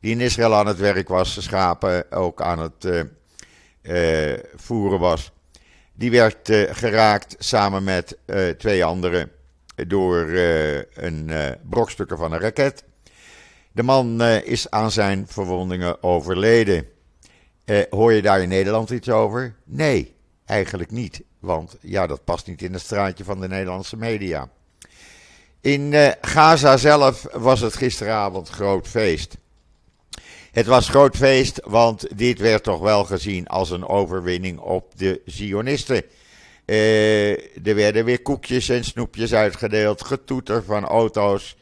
die 0.00 0.12
in 0.12 0.20
Israël 0.20 0.54
aan 0.54 0.66
het 0.66 0.78
werk 0.78 1.08
was, 1.08 1.42
schapen 1.42 2.12
ook 2.12 2.42
aan 2.42 2.58
het 2.58 2.84
uh, 2.84 3.00
voeren 4.56 4.98
was. 4.98 5.32
Die 5.92 6.10
werd 6.10 6.48
uh, 6.48 6.68
geraakt 6.70 7.36
samen 7.38 7.84
met 7.84 8.18
uh, 8.26 8.48
twee 8.48 8.84
anderen 8.84 9.30
door 9.86 10.28
een 10.94 11.30
brokstukken 11.68 12.16
van 12.18 12.32
een 12.32 12.40
raket. 12.40 12.84
De 13.72 13.82
man 13.82 14.22
is 14.22 14.70
aan 14.70 14.90
zijn 14.90 15.26
verwondingen 15.28 16.02
overleden. 16.02 16.86
hoor 17.90 18.12
je 18.12 18.22
daar 18.22 18.42
in 18.42 18.48
Nederland 18.48 18.90
iets 18.90 19.08
over? 19.08 19.54
Nee, 19.64 20.14
eigenlijk 20.44 20.90
niet. 20.90 21.22
Want 21.38 21.76
ja, 21.80 22.06
dat 22.06 22.24
past 22.24 22.46
niet 22.46 22.62
in 22.62 22.72
het 22.72 22.82
straatje 22.82 23.24
van 23.24 23.40
de 23.40 23.48
Nederlandse 23.48 23.96
media. 23.96 24.48
In 25.60 25.94
Gaza 26.20 26.76
zelf 26.76 27.26
was 27.32 27.60
het 27.60 27.76
gisteravond 27.76 28.48
groot 28.48 28.88
feest. 28.88 29.36
Het 30.52 30.66
was 30.66 30.88
groot 30.88 31.16
feest, 31.16 31.60
want 31.64 32.06
dit 32.18 32.38
werd 32.38 32.62
toch 32.62 32.80
wel 32.80 33.04
gezien 33.04 33.46
als 33.46 33.70
een 33.70 33.86
overwinning 33.86 34.58
op 34.58 34.92
de 34.96 35.20
Zionisten. 35.24 36.04
er 36.64 37.74
werden 37.74 38.04
weer 38.04 38.22
koekjes 38.22 38.68
en 38.68 38.84
snoepjes 38.84 39.34
uitgedeeld, 39.34 40.04
getoeter 40.04 40.64
van 40.64 40.84
auto's. 40.84 41.56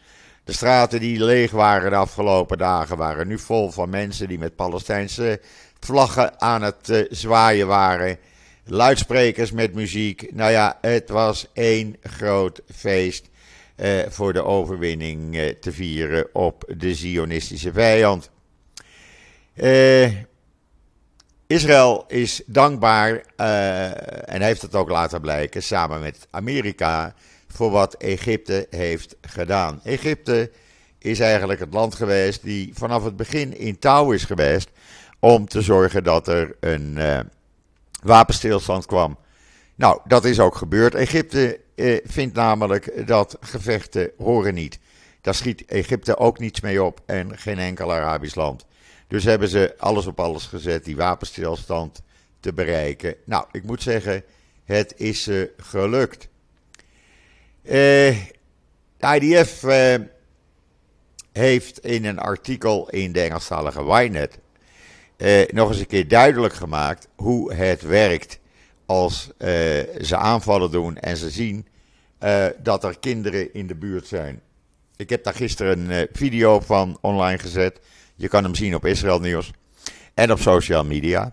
De 0.44 0.52
straten 0.52 1.00
die 1.00 1.24
leeg 1.24 1.50
waren 1.50 1.90
de 1.90 1.96
afgelopen 1.96 2.58
dagen 2.58 2.96
waren 2.96 3.26
nu 3.26 3.38
vol 3.38 3.70
van 3.70 3.90
mensen 3.90 4.28
die 4.28 4.38
met 4.38 4.56
Palestijnse 4.56 5.40
vlaggen 5.80 6.40
aan 6.40 6.62
het 6.62 7.06
zwaaien 7.10 7.66
waren. 7.66 8.18
Luidsprekers 8.64 9.52
met 9.52 9.74
muziek. 9.74 10.34
Nou 10.34 10.50
ja, 10.50 10.78
het 10.80 11.08
was 11.08 11.46
één 11.52 11.96
groot 12.02 12.60
feest 12.74 13.28
eh, 13.76 13.98
voor 14.08 14.32
de 14.32 14.44
overwinning 14.44 15.36
eh, 15.36 15.48
te 15.48 15.72
vieren 15.72 16.26
op 16.32 16.72
de 16.76 16.94
Zionistische 16.94 17.72
vijand. 17.72 18.30
Eh, 19.58 20.12
Israël 21.46 22.04
is 22.08 22.42
dankbaar 22.46 23.22
eh, 23.36 24.32
en 24.34 24.42
heeft 24.42 24.62
het 24.62 24.74
ook 24.74 24.88
laten 24.88 25.20
blijken 25.20 25.62
samen 25.62 26.00
met 26.00 26.26
Amerika 26.30 27.14
voor 27.48 27.70
wat 27.70 27.94
Egypte 27.94 28.66
heeft 28.70 29.16
gedaan. 29.20 29.80
Egypte 29.84 30.50
is 30.98 31.20
eigenlijk 31.20 31.60
het 31.60 31.72
land 31.72 31.94
geweest 31.94 32.42
die 32.42 32.70
vanaf 32.74 33.04
het 33.04 33.16
begin 33.16 33.56
in 33.56 33.78
touw 33.78 34.12
is 34.12 34.24
geweest 34.24 34.70
om 35.18 35.48
te 35.48 35.62
zorgen 35.62 36.04
dat 36.04 36.28
er 36.28 36.56
een 36.60 36.94
uh, 36.96 37.18
wapenstilstand 38.02 38.86
kwam. 38.86 39.18
Nou, 39.74 40.00
dat 40.04 40.24
is 40.24 40.40
ook 40.40 40.54
gebeurd. 40.54 40.94
Egypte 40.94 41.60
eh, 41.74 41.98
vindt 42.04 42.34
namelijk 42.34 43.06
dat 43.06 43.36
gevechten 43.40 44.10
horen 44.18 44.54
niet. 44.54 44.78
Daar 45.20 45.34
schiet 45.34 45.64
Egypte 45.64 46.16
ook 46.16 46.38
niets 46.38 46.60
mee 46.60 46.82
op 46.82 47.00
en 47.06 47.38
geen 47.38 47.58
enkel 47.58 47.92
Arabisch 47.92 48.34
land. 48.34 48.66
Dus 49.08 49.24
hebben 49.24 49.48
ze 49.48 49.74
alles 49.78 50.06
op 50.06 50.20
alles 50.20 50.46
gezet 50.46 50.84
die 50.84 50.96
wapenstilstand 50.96 52.02
te 52.40 52.52
bereiken. 52.52 53.14
Nou, 53.24 53.46
ik 53.52 53.62
moet 53.62 53.82
zeggen, 53.82 54.24
het 54.64 54.94
is 54.96 55.22
ze 55.22 55.52
uh, 55.58 55.64
gelukt. 55.66 56.28
De 57.62 58.16
IDF 59.00 59.62
uh, 59.62 59.94
heeft 61.32 61.78
in 61.78 62.04
een 62.04 62.18
artikel 62.18 62.88
in 62.88 63.12
de 63.12 63.20
Engelstalige 63.20 63.82
Ynet 63.82 64.38
uh, 65.16 65.46
nog 65.46 65.68
eens 65.68 65.78
een 65.78 65.86
keer 65.86 66.08
duidelijk 66.08 66.54
gemaakt 66.54 67.08
hoe 67.16 67.54
het 67.54 67.82
werkt 67.82 68.38
als 68.86 69.30
ze 70.00 70.16
aanvallen 70.16 70.70
doen 70.70 70.96
en 70.96 71.16
ze 71.16 71.30
zien 71.30 71.66
dat 72.62 72.84
er 72.84 72.98
kinderen 72.98 73.54
in 73.54 73.66
de 73.66 73.74
buurt 73.74 74.06
zijn. 74.06 74.40
Ik 74.96 75.10
heb 75.10 75.24
daar 75.24 75.34
gisteren 75.34 75.90
een 75.90 76.08
video 76.12 76.60
van 76.60 76.98
online 77.00 77.38
gezet. 77.38 77.80
Je 78.18 78.28
kan 78.28 78.44
hem 78.44 78.54
zien 78.54 78.74
op 78.74 78.84
Israël 78.84 79.20
Nieuws 79.20 79.50
en 80.14 80.32
op 80.32 80.38
social 80.38 80.84
media. 80.84 81.32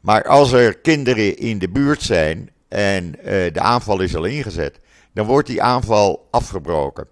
Maar 0.00 0.24
als 0.24 0.52
er 0.52 0.78
kinderen 0.78 1.36
in 1.36 1.58
de 1.58 1.68
buurt 1.68 2.02
zijn 2.02 2.50
en 2.68 3.10
de 3.52 3.60
aanval 3.60 4.00
is 4.00 4.16
al 4.16 4.24
ingezet, 4.24 4.78
dan 5.14 5.26
wordt 5.26 5.48
die 5.48 5.62
aanval 5.62 6.28
afgebroken. 6.30 7.06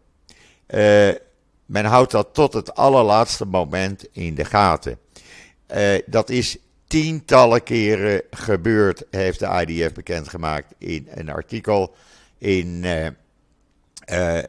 men 1.67 1.85
houdt 1.85 2.11
dat 2.11 2.35
tot 2.35 2.53
het 2.53 2.75
allerlaatste 2.75 3.45
moment 3.45 4.07
in 4.13 4.35
de 4.35 4.45
gaten. 4.45 4.99
Uh, 5.75 5.99
dat 6.07 6.31
is 6.31 6.57
tientallen 6.87 7.63
keren 7.63 8.23
gebeurd, 8.31 9.05
heeft 9.11 9.39
de 9.39 9.65
IDF 9.67 9.93
bekendgemaakt 9.93 10.75
in 10.79 11.09
een 11.11 11.29
artikel 11.29 11.95
in 12.39 12.83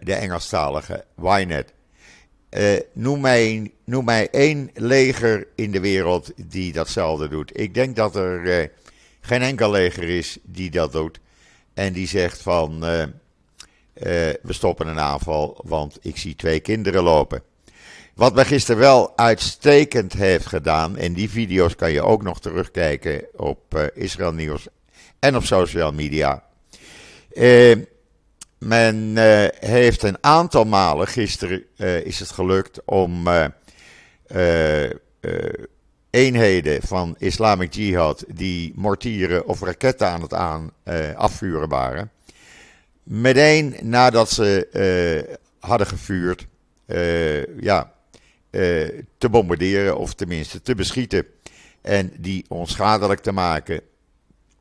de 0.01 0.13
Engelstalige 0.13 1.05
Ynet. 1.21 1.73
Noem, 2.93 3.21
mij, 3.21 3.71
noem 3.83 4.09
één 4.09 4.69
leger 4.73 5.47
in 5.55 5.71
de 5.71 5.79
wereld 5.79 6.31
die 6.35 6.73
datzelfde 6.73 7.27
doet. 7.27 7.59
Ik 7.59 7.73
denk 7.73 7.95
dat 7.95 8.15
er 8.15 8.71
geen 9.21 9.41
enkel 9.41 9.71
leger 9.71 10.03
is 10.03 10.37
die 10.43 10.71
dat 10.71 10.91
doet. 10.91 11.19
En 11.73 11.93
die 11.93 12.07
zegt 12.07 12.41
van 12.41 12.79
we 12.79 14.39
stoppen 14.47 14.87
een 14.87 14.99
aanval, 14.99 15.61
want 15.63 15.97
ik 16.01 16.17
zie 16.17 16.35
twee 16.35 16.59
kinderen 16.59 17.03
lopen. 17.03 17.43
Wat 18.15 18.35
mij 18.35 18.45
gisteren 18.45 18.81
wel 18.81 19.17
uitstekend 19.17 20.13
heeft 20.13 20.45
gedaan, 20.45 20.97
en 20.97 21.13
die 21.13 21.29
video's 21.29 21.75
kan 21.75 21.91
je 21.91 22.01
ook 22.01 22.23
nog 22.23 22.39
terugkijken 22.39 23.25
op 23.35 23.91
Israël 23.93 24.33
Nieuws 24.33 24.67
en 25.19 25.35
op 25.35 25.43
social 25.43 25.91
media. 25.91 26.43
Men 28.63 28.95
uh, 28.95 29.45
heeft 29.59 30.03
een 30.03 30.17
aantal 30.21 30.63
malen, 30.63 31.07
gisteren 31.07 31.63
is 32.05 32.19
het 32.19 32.29
gelukt 32.29 32.81
om 32.85 33.27
eenheden 36.09 36.81
van 36.81 37.15
Islamic 37.17 37.73
Jihad 37.73 38.23
die 38.27 38.73
mortieren 38.75 39.45
of 39.45 39.61
raketten 39.61 40.07
aan 40.07 40.21
het 40.21 40.33
afvuren 41.15 41.69
waren. 41.69 42.11
Meteen 43.03 43.75
nadat 43.81 44.29
ze 44.31 45.37
hadden 45.59 45.87
gevuurd, 45.87 46.47
ja, 47.59 47.93
te 49.17 49.29
bombarderen 49.31 49.97
of 49.97 50.13
tenminste 50.13 50.61
te 50.61 50.75
beschieten 50.75 51.25
en 51.81 52.13
die 52.17 52.45
onschadelijk 52.47 53.19
te 53.19 53.31
maken. 53.31 53.81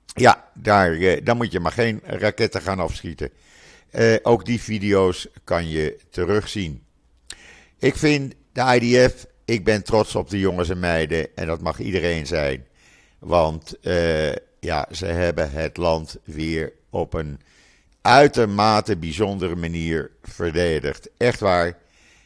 Ja, 0.05 0.45
daar, 0.55 1.21
dan 1.25 1.37
moet 1.37 1.53
je 1.53 1.61
maar 1.61 1.73
geen 1.73 2.01
raketten 2.05 2.63
gaan 2.63 2.81
afschieten. 2.81 3.31
Uh, 3.93 4.17
ook 4.23 4.45
die 4.45 4.61
video's 4.61 5.29
kan 5.45 5.69
je 5.69 5.99
terugzien. 6.11 6.83
Ik 7.79 7.97
vind 7.97 8.35
de 8.53 8.79
IDF, 8.81 9.27
ik 9.45 9.65
ben 9.65 9.85
trots 9.85 10.15
op 10.15 10.31
de 10.31 10.39
jongens 10.39 10.69
en 10.69 10.79
meiden 10.79 11.37
en 11.37 11.47
dat 11.47 11.61
mag 11.61 11.79
iedereen 11.79 12.27
zijn. 12.27 12.67
Want 13.19 13.77
ja, 14.61 14.87
ze 14.91 15.07
hebben 15.07 15.51
het 15.51 15.77
land 15.77 16.19
weer 16.25 16.73
op 16.91 17.15
een 17.15 17.41
uitermate 18.03 18.97
bijzondere 18.97 19.57
manier 19.57 20.11
verdedigd. 20.23 21.11
Echt 21.17 21.41
waar. 21.41 21.79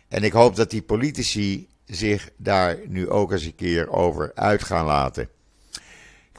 En 0.09 0.22
ik 0.22 0.33
hoop 0.33 0.57
dat 0.57 0.70
die 0.70 0.83
politici 0.83 1.68
zich 1.85 2.31
daar 2.37 2.79
nu 2.87 3.09
ook 3.09 3.33
eens 3.33 3.44
een 3.44 3.55
keer 3.55 3.90
over 3.90 4.33
uit 4.35 4.62
gaan 4.62 4.87
laten. 4.87 5.29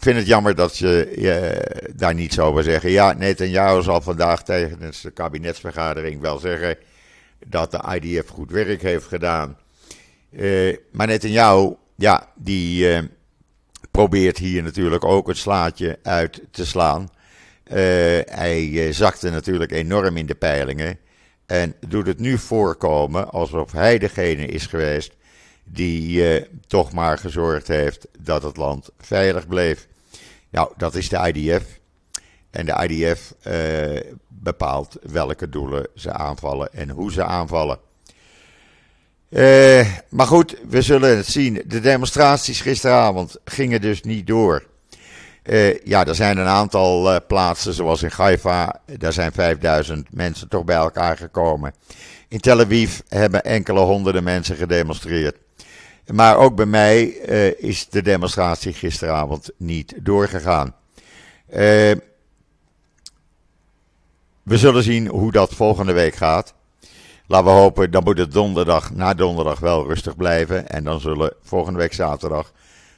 Vind 0.06 0.18
het 0.18 0.28
jammer 0.28 0.56
dat 0.56 0.76
ze 0.76 1.14
je 1.16 1.62
daar 1.96 2.14
niets 2.14 2.40
over 2.40 2.64
zeggen. 2.64 2.90
Ja, 2.90 3.14
Netanyahu 3.14 3.82
zal 3.82 4.02
vandaag 4.02 4.44
tijdens 4.44 5.02
de 5.02 5.12
kabinetsvergadering 5.12 6.22
wel 6.22 6.38
zeggen 6.40 6.78
dat 7.48 7.72
de 7.72 8.00
IDF 8.02 8.30
goed 8.30 8.52
werk 8.52 8.82
heeft 8.82 9.06
gedaan. 9.06 9.58
Uh, 10.32 10.78
maar 10.92 11.08
Netanyahu, 11.08 11.74
ja, 11.96 12.32
die 12.36 12.90
uh, 12.90 13.00
probeert 13.92 14.38
hier 14.38 14.64
natuurlijk 14.64 15.06
ook 15.06 15.28
het 15.28 15.38
slaatje 15.38 16.00
uit 16.04 16.42
te 16.52 16.66
slaan. 16.66 17.10
Hij 17.64 18.94
zakte 18.94 19.30
natuurlijk 19.30 19.72
enorm 19.72 20.18
in 20.18 20.26
de 20.26 20.36
peilingen. 20.36 20.98
En 21.46 21.76
doet 21.88 22.08
het 22.08 22.20
nu 22.20 22.38
voorkomen 22.38 23.30
alsof 23.30 23.72
hij 23.72 23.98
degene 23.98 24.46
is 24.46 24.66
geweest 24.66 25.14
die 25.64 26.30
eh, 26.30 26.46
toch 26.68 26.94
maar 26.94 27.18
gezorgd 27.18 27.68
heeft 27.68 28.08
dat 28.20 28.44
het 28.44 28.58
land 28.58 28.90
veilig 28.98 29.48
bleef. 29.48 29.88
Nou, 30.56 30.70
dat 30.78 30.96
is 30.96 31.10
de 31.10 31.32
IDF. 31.34 31.64
En 32.52 32.66
de 32.66 32.88
IDF 32.88 33.34
eh, 33.42 34.12
bepaalt 34.28 34.98
welke 35.02 35.50
doelen 35.50 35.88
ze 35.96 36.12
aanvallen 36.12 36.74
en 36.74 36.90
hoe 36.90 37.12
ze 37.12 37.24
aanvallen. 37.24 37.78
Uh, 39.30 39.88
maar 40.10 40.28
goed, 40.28 40.56
we 40.68 40.82
zullen 40.82 41.18
het 41.18 41.26
zien. 41.26 41.64
De 41.66 41.80
demonstraties 41.80 42.62
gisteravond 42.62 43.38
gingen 43.44 43.82
dus 43.82 44.02
niet 44.02 44.28
door. 44.28 44.66
Uh, 45.44 45.80
ja, 45.80 46.06
er 46.06 46.16
zijn 46.16 46.38
een 46.38 46.48
aantal 46.48 47.26
plaatsen, 47.26 47.74
zoals 47.74 48.04
in 48.04 48.12
Haifa, 48.16 48.82
daar 48.98 49.14
zijn 49.14 49.32
5000 49.32 50.08
mensen 50.12 50.48
toch 50.48 50.64
bij 50.64 50.76
elkaar 50.76 51.18
gekomen. 51.18 51.74
In 52.28 52.40
Tel 52.40 52.60
Aviv 52.60 53.00
hebben 53.08 53.44
enkele 53.44 53.80
honderden 53.80 54.24
mensen 54.24 54.56
gedemonstreerd. 54.56 55.38
Maar 56.14 56.38
ook 56.38 56.56
bij 56.56 56.66
mij 56.66 57.28
uh, 57.30 57.60
is 57.70 57.90
de 57.90 58.02
demonstratie 58.02 58.74
gisteravond 58.74 59.50
niet 59.58 59.94
doorgegaan. 60.02 60.76
we 64.44 64.58
zullen 64.58 64.84
zien 64.84 65.08
hoe 65.08 65.32
dat 65.32 65.54
volgende 65.54 65.94
week 65.94 66.16
gaat. 66.16 66.54
Laten 67.28 67.46
we 67.48 67.52
hopen, 67.52 67.92
dan 67.92 68.04
moet 68.04 68.18
het 68.18 68.32
donderdag, 68.32 68.94
na 68.94 69.14
donderdag 69.14 69.60
wel 69.60 69.88
rustig 69.88 70.16
blijven. 70.16 70.70
En 70.70 70.84
dan 70.84 71.00
zullen 71.00 71.34
volgende 71.42 71.80
week 71.80 71.94
zaterdag 71.94 72.52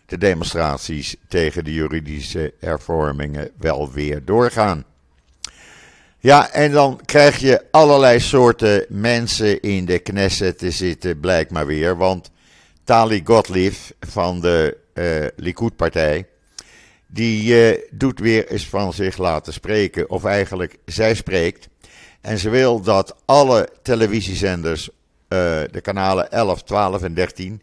de 0.06 0.18
demonstraties 0.18 1.16
tegen 1.28 1.64
de 1.64 1.74
juridische 1.74 2.54
hervormingen 2.60 3.52
wel 3.58 3.92
weer 3.92 4.26
doorgaan. 4.26 4.86
Ja, 6.20 6.52
en 6.52 6.72
dan 6.72 7.02
krijg 7.06 7.38
je 7.38 7.66
allerlei 7.72 8.20
soorten 8.20 8.86
mensen 8.90 9.62
in 9.62 9.86
de 9.86 10.00
Knesset 10.00 10.58
te 10.58 10.72
zitten, 10.72 11.20
blijkt 11.20 11.52
maar 11.52 11.66
weer. 11.66 11.98
Want 11.98 12.32
Tali 12.88 13.22
Gottlieb 13.24 13.74
van 14.00 14.42
de 14.42 14.78
uh, 14.94 15.28
Likud-partij, 15.36 16.28
die 17.08 17.72
uh, 17.72 17.82
doet 17.92 18.20
weer 18.20 18.48
eens 18.48 18.68
van 18.68 18.94
zich 18.94 19.18
laten 19.18 19.54
spreken. 19.54 20.10
Of 20.10 20.24
eigenlijk, 20.24 20.78
zij 20.86 21.14
spreekt. 21.14 21.68
En 22.22 22.38
ze 22.38 22.50
wil 22.50 22.82
dat 22.82 23.16
alle 23.26 23.70
televisiezenders, 23.82 24.90
uh, 24.90 24.90
de 25.72 25.82
kanalen 25.82 26.32
11, 26.32 26.64
12 26.64 27.04
en 27.04 27.14
13, 27.14 27.62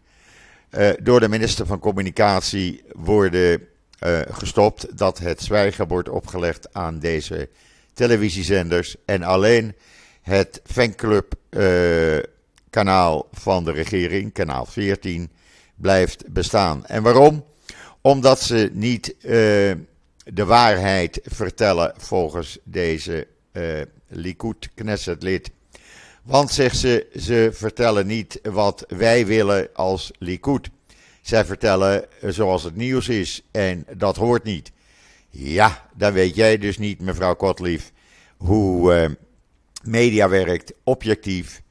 uh, 0.70 0.90
door 1.02 1.20
de 1.20 1.28
minister 1.28 1.66
van 1.66 1.78
Communicatie 1.78 2.82
worden 2.92 3.68
gestopt 4.30 4.98
dat 4.98 5.18
het 5.18 5.42
zwijgen 5.42 5.88
wordt 5.88 6.08
opgelegd 6.08 6.74
aan 6.74 6.98
deze 6.98 7.48
televisiezenders 7.94 8.96
en 9.04 9.22
alleen 9.22 9.74
het 10.22 10.60
fanclub 10.64 11.34
kanaal 12.74 13.28
van 13.32 13.64
de 13.64 13.72
regering, 13.72 14.32
kanaal 14.32 14.66
14, 14.66 15.30
blijft 15.74 16.32
bestaan. 16.32 16.86
En 16.86 17.02
waarom? 17.02 17.44
Omdat 18.00 18.40
ze 18.40 18.70
niet 18.72 19.14
de 20.24 20.44
waarheid 20.44 21.20
vertellen 21.24 21.94
volgens 21.96 22.58
deze 22.64 23.26
uh, 23.52 23.80
Likud 24.08 24.70
Knesset-lid. 24.74 25.50
Want, 26.22 26.50
zegt 26.50 26.76
ze, 26.76 27.06
ze 27.20 27.50
vertellen 27.52 28.06
niet 28.06 28.40
wat 28.42 28.84
wij 28.88 29.26
willen 29.26 29.68
als 29.74 30.10
Likud. 30.18 30.70
Zij 31.22 31.44
vertellen 31.44 32.04
zoals 32.20 32.62
het 32.62 32.76
nieuws 32.76 33.08
is 33.08 33.42
en 33.50 33.86
dat 33.96 34.16
hoort 34.16 34.44
niet. 34.44 34.72
Ja, 35.30 35.88
dan 35.96 36.12
weet 36.12 36.34
jij 36.34 36.58
dus 36.58 36.78
niet, 36.78 37.00
mevrouw 37.00 37.34
Kotlief, 37.34 37.92
hoe 38.36 38.94
uh, 38.94 39.10
media 39.82 40.28
werkt, 40.28 40.72
objectief. 40.84 41.62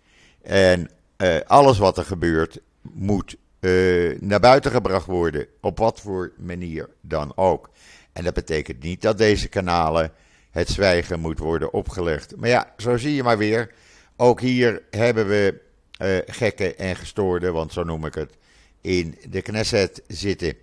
En 0.44 0.90
uh, 1.18 1.40
alles 1.46 1.78
wat 1.78 1.98
er 1.98 2.06
gebeurt 2.06 2.60
moet 2.82 3.36
uh, 3.60 4.20
naar 4.20 4.40
buiten 4.40 4.72
gebracht 4.72 5.06
worden, 5.06 5.48
op 5.62 5.78
wat 5.78 6.00
voor 6.00 6.32
manier 6.38 6.90
dan 7.02 7.32
ook. 7.36 7.70
En 8.14 8.24
dat 8.24 8.34
betekent 8.34 8.84
niet 8.84 9.02
dat 9.02 9.18
deze 9.18 9.48
kanalen 9.48 10.12
het 10.52 10.70
zwijgen 10.70 11.20
moet 11.20 11.40
worden 11.40 11.74
opgelegd. 11.74 12.36
Maar 12.36 12.50
ja, 12.50 12.74
zo 12.78 12.98
zie 12.98 13.16
je 13.16 13.24
maar 13.24 13.38
weer. 13.38 13.72
Ook 14.16 14.42
hier 14.42 14.82
hebben 14.90 15.28
we 15.28 15.62
uh, 16.02 16.18
gekken 16.26 16.78
en 16.78 16.96
gestoorden, 16.96 17.54
want 17.54 17.74
zo 17.74 17.84
noem 17.84 18.06
ik 18.06 18.16
het, 18.16 18.38
in 18.82 19.18
de 19.30 19.42
Knesset 19.42 20.02
zitten. 20.08 20.54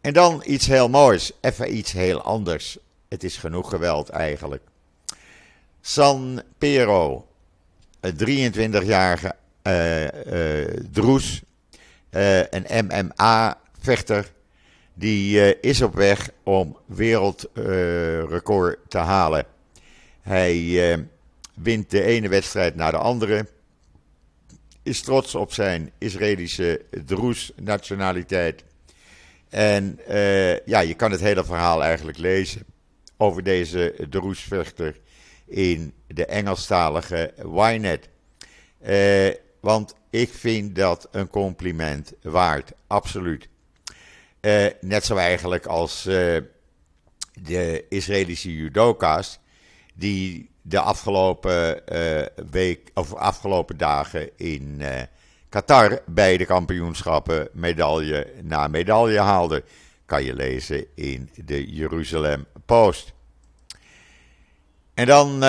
En 0.00 0.12
dan 0.12 0.42
iets 0.46 0.66
heel 0.66 0.88
moois, 0.88 1.32
even 1.40 1.76
iets 1.76 1.92
heel 1.92 2.22
anders. 2.22 2.78
Het 3.08 3.24
is 3.24 3.36
genoeg 3.36 3.70
geweld 3.70 4.08
eigenlijk. 4.08 4.62
San 5.80 6.42
Pero, 6.58 7.26
een 8.00 8.52
23-jarige 8.54 9.34
uh, 9.62 10.06
droes, 10.90 11.42
een 12.10 12.86
MMA-vechter, 12.86 14.32
die 14.94 15.40
uh, 15.40 15.52
is 15.60 15.82
op 15.82 15.94
weg 15.94 16.30
om 16.42 16.76
wereldrecord 16.86 18.78
uh, 18.78 18.86
te 18.88 18.98
halen. 18.98 19.44
Hij 20.20 21.06
wint 21.54 21.90
de 21.90 22.02
ene 22.02 22.28
wedstrijd 22.28 22.74
na 22.76 22.90
de 22.90 22.96
andere. 22.96 23.46
Is 24.82 25.00
trots 25.00 25.34
op 25.34 25.52
zijn 25.52 25.90
Israëlische 25.98 26.80
Droes-nationaliteit. 27.04 28.64
En 29.48 29.98
ja, 30.64 30.80
je 30.80 30.94
kan 30.94 31.10
het 31.10 31.20
hele 31.20 31.44
verhaal 31.44 31.82
eigenlijk 31.82 32.18
lezen 32.18 32.62
over 33.16 33.42
deze 33.42 33.94
Droes-vechter 34.10 34.96
in 35.50 35.92
de 36.06 36.26
Engelstalige 36.26 37.34
Ynet. 37.56 38.08
want 39.60 39.94
ik 40.10 40.28
vind 40.32 40.74
dat 40.74 41.08
een 41.10 41.28
compliment 41.28 42.12
waard, 42.22 42.72
absoluut. 42.86 43.48
Uh, 44.40 44.66
net 44.80 45.04
zo 45.04 45.16
eigenlijk 45.16 45.66
als 45.66 46.06
uh, 46.06 46.36
de 47.42 47.84
Israëlische 47.88 48.56
judoka's, 48.56 49.38
die 49.94 50.50
de 50.62 50.80
afgelopen, 50.80 51.82
week, 52.50 52.90
of 52.94 53.14
afgelopen 53.14 53.76
dagen 53.76 54.30
in 54.36 54.82
Qatar 55.50 56.02
bij 56.06 56.36
de 56.36 56.44
kampioenschappen 56.44 57.48
medaille 57.52 58.32
na 58.42 58.68
medaille 58.68 59.18
haalden. 59.18 59.62
Kan 60.06 60.24
je 60.24 60.34
lezen 60.34 60.86
in 60.94 61.30
de 61.44 61.72
Jeruzalem 61.72 62.46
Post. 62.66 63.12
En 65.00 65.06
dan, 65.06 65.40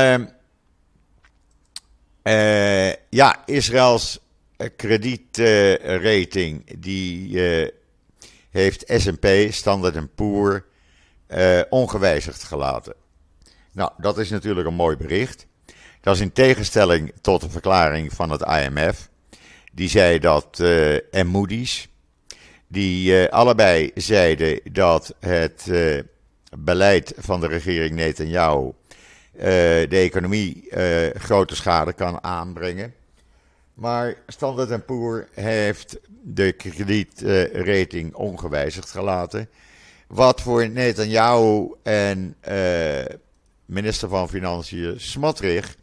ja, 3.10 3.44
Israëls 3.46 4.20
kredietrating, 4.76 6.80
die 6.80 7.40
heeft 8.50 8.84
S&P, 8.88 9.28
Standard 9.50 10.16
Poor, 10.16 10.66
ongewijzigd 11.70 12.44
gelaten. 12.44 12.94
Nou, 13.72 13.92
dat 13.98 14.18
is 14.18 14.30
natuurlijk 14.30 14.68
een 14.68 14.74
mooi 14.74 14.96
bericht. 14.96 15.48
Dat 16.02 16.16
is 16.16 16.22
in 16.22 16.32
tegenstelling 16.32 17.14
tot 17.22 17.42
de 17.42 17.50
verklaring 17.50 18.14
van 18.14 18.30
het 18.30 18.42
IMF. 18.42 19.10
Die 19.72 19.90
zei 19.90 20.20
dat, 20.20 20.60
en 21.12 21.28
Moody's, 21.28 21.88
die 22.68 23.30
allebei 23.30 23.92
zeiden 23.96 24.60
dat 24.72 25.16
het 25.20 25.72
beleid 26.58 27.14
van 27.18 27.40
de 27.40 27.48
regering 27.48 27.96
Netanyahu 27.96 28.72
de 29.32 29.88
economie 29.90 30.70
grote 31.14 31.56
schade 31.56 31.94
kan 31.94 32.24
aanbrengen. 32.24 32.94
Maar 33.74 34.16
Standard 34.28 34.86
Poor 34.86 35.28
heeft 35.34 36.00
de 36.24 36.52
kredietrating 36.52 38.14
ongewijzigd 38.14 38.92
gelaten. 38.92 39.50
Wat 40.08 40.42
voor 40.42 40.70
Netanyahu 40.70 41.74
en 41.84 42.36
uh, 42.50 43.06
minister 43.66 44.10
van 44.10 44.30
Financiën 44.30 45.00
Smotrich 45.00 45.76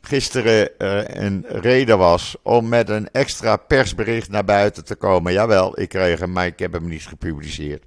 gisteren 0.00 0.70
een 1.24 1.44
reden 1.48 1.98
was 1.98 2.36
om 2.42 2.68
met 2.68 2.88
een 2.88 3.10
extra 3.12 3.56
persbericht 3.56 4.28
naar 4.28 4.44
buiten 4.44 4.84
te 4.84 4.94
komen. 4.94 5.32
Jawel, 5.32 5.80
ik 5.80 5.88
kreeg 5.88 6.20
hem, 6.20 6.32
maar 6.32 6.46
ik 6.46 6.58
heb 6.58 6.72
hem 6.72 6.88
niet 6.88 7.06
gepubliceerd. 7.06 7.82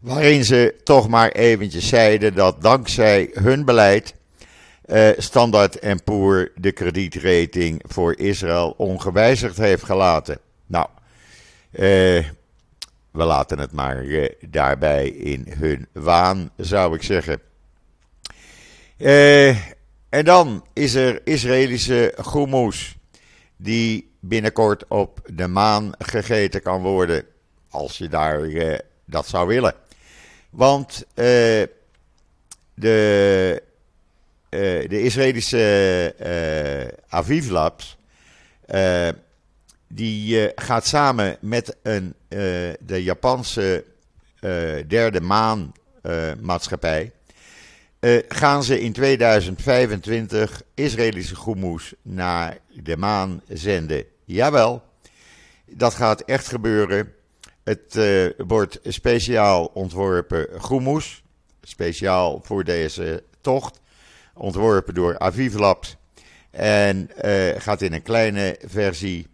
Waarin 0.00 0.44
ze 0.44 0.74
toch 0.84 1.08
maar 1.08 1.30
eventjes 1.30 1.88
zeiden 1.88 2.34
dat 2.34 2.62
dankzij 2.62 3.30
hun 3.32 3.64
beleid 3.64 4.14
uh, 4.86 5.08
Standard 5.16 6.04
Poor 6.04 6.52
de 6.54 6.72
kredietrating 6.72 7.82
voor 7.86 8.18
Israël 8.18 8.74
ongewijzigd 8.76 9.56
heeft 9.56 9.82
gelaten. 9.82 10.38
Nou, 10.66 10.86
uh, 11.72 12.24
we 13.10 13.24
laten 13.24 13.58
het 13.58 13.72
maar 13.72 14.04
uh, 14.04 14.28
daarbij 14.48 15.08
in 15.08 15.46
hun 15.58 15.86
waan, 15.92 16.50
zou 16.56 16.94
ik 16.94 17.02
zeggen. 17.02 17.40
en 20.08 20.24
dan 20.24 20.64
is 20.72 20.94
er 20.94 21.20
Israëlische 21.24 22.14
hummus 22.32 22.96
die 23.56 24.10
binnenkort 24.20 24.84
op 24.88 25.20
de 25.32 25.46
maan 25.46 25.92
gegeten 25.98 26.62
kan 26.62 26.82
worden, 26.82 27.24
als 27.70 27.98
je 27.98 28.08
daar 28.08 28.40
dat 29.04 29.26
zou 29.26 29.46
willen. 29.46 29.74
Want 30.50 31.06
de 32.74 33.60
eh, 33.60 33.65
de 34.88 35.02
Israëlische 35.02 36.14
uh, 36.20 36.88
Aviv 37.08 37.48
Labs, 37.48 37.96
die 39.88 40.52
gaat 40.54 40.86
samen 40.86 41.36
met 41.40 41.76
een, 41.82 42.14
de 42.80 43.02
Japanse 43.02 43.84
derde 44.86 45.20
maanmaatschappij, 45.20 47.12
gaan 48.28 48.62
ze 48.62 48.80
in 48.80 48.92
2025 48.92 50.62
Israëlische 50.74 51.34
goemoes 51.34 51.94
naar 52.02 52.58
de 52.82 52.96
maan 52.96 53.42
zenden. 53.48 54.04
Jawel, 54.24 54.82
dat 55.64 55.94
gaat 55.94 56.20
echt 56.20 56.48
gebeuren. 56.48 57.12
Het 57.64 57.98
wordt 58.36 58.78
speciaal 58.82 59.64
ontworpen 59.74 60.48
goemoes, 60.58 61.22
speciaal 61.62 62.40
voor 62.44 62.64
deze 62.64 63.22
tocht 63.40 63.80
ontworpen 64.36 64.94
door 64.94 65.18
Aviv 65.18 65.54
Labs. 65.54 65.96
En 66.50 67.10
uh, 67.24 67.54
gaat 67.56 67.82
in 67.82 67.92
een 67.92 68.02
kleine 68.02 68.58
versie, 68.64 69.26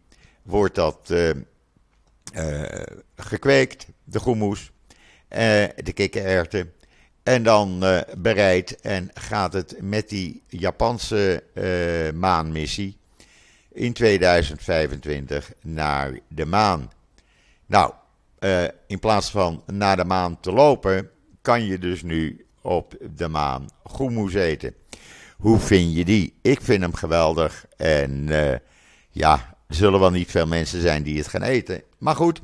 wordt 0.42 0.74
dat 0.74 1.08
uh, 1.10 1.30
uh, 2.34 2.62
gekweekt, 3.16 3.86
de 4.04 4.18
goemoes, 4.18 4.72
de 5.28 5.92
kikkererwten. 5.94 6.72
En 7.22 7.42
dan 7.42 7.84
bereid 8.18 8.80
en 8.80 9.10
gaat 9.14 9.52
het 9.52 9.76
met 9.80 10.08
die 10.08 10.42
Japanse 10.48 11.42
maanmissie 12.14 12.96
in 13.72 13.92
2025 13.92 15.52
naar 15.62 16.18
de 16.28 16.46
maan. 16.46 16.90
Nou, 17.66 17.92
in 18.86 18.98
plaats 18.98 19.30
van 19.30 19.62
naar 19.66 19.96
de 19.96 20.04
maan 20.04 20.40
te 20.40 20.52
lopen, 20.52 21.10
kan 21.42 21.64
je 21.64 21.78
dus 21.78 22.02
nu 22.02 22.46
op 22.62 22.96
de 23.16 23.28
maan 23.28 23.68
goemoes 23.82 24.34
eten. 24.34 24.74
Hoe 25.36 25.58
vind 25.58 25.94
je 25.94 26.04
die? 26.04 26.34
Ik 26.42 26.60
vind 26.60 26.82
hem 26.82 26.94
geweldig. 26.94 27.66
En 27.76 28.26
uh, 28.28 28.54
ja, 29.10 29.56
zullen 29.68 30.00
wel 30.00 30.10
niet 30.10 30.30
veel 30.30 30.46
mensen 30.46 30.80
zijn 30.80 31.02
die 31.02 31.18
het 31.18 31.28
gaan 31.28 31.42
eten. 31.42 31.82
Maar 31.98 32.16
goed, 32.16 32.40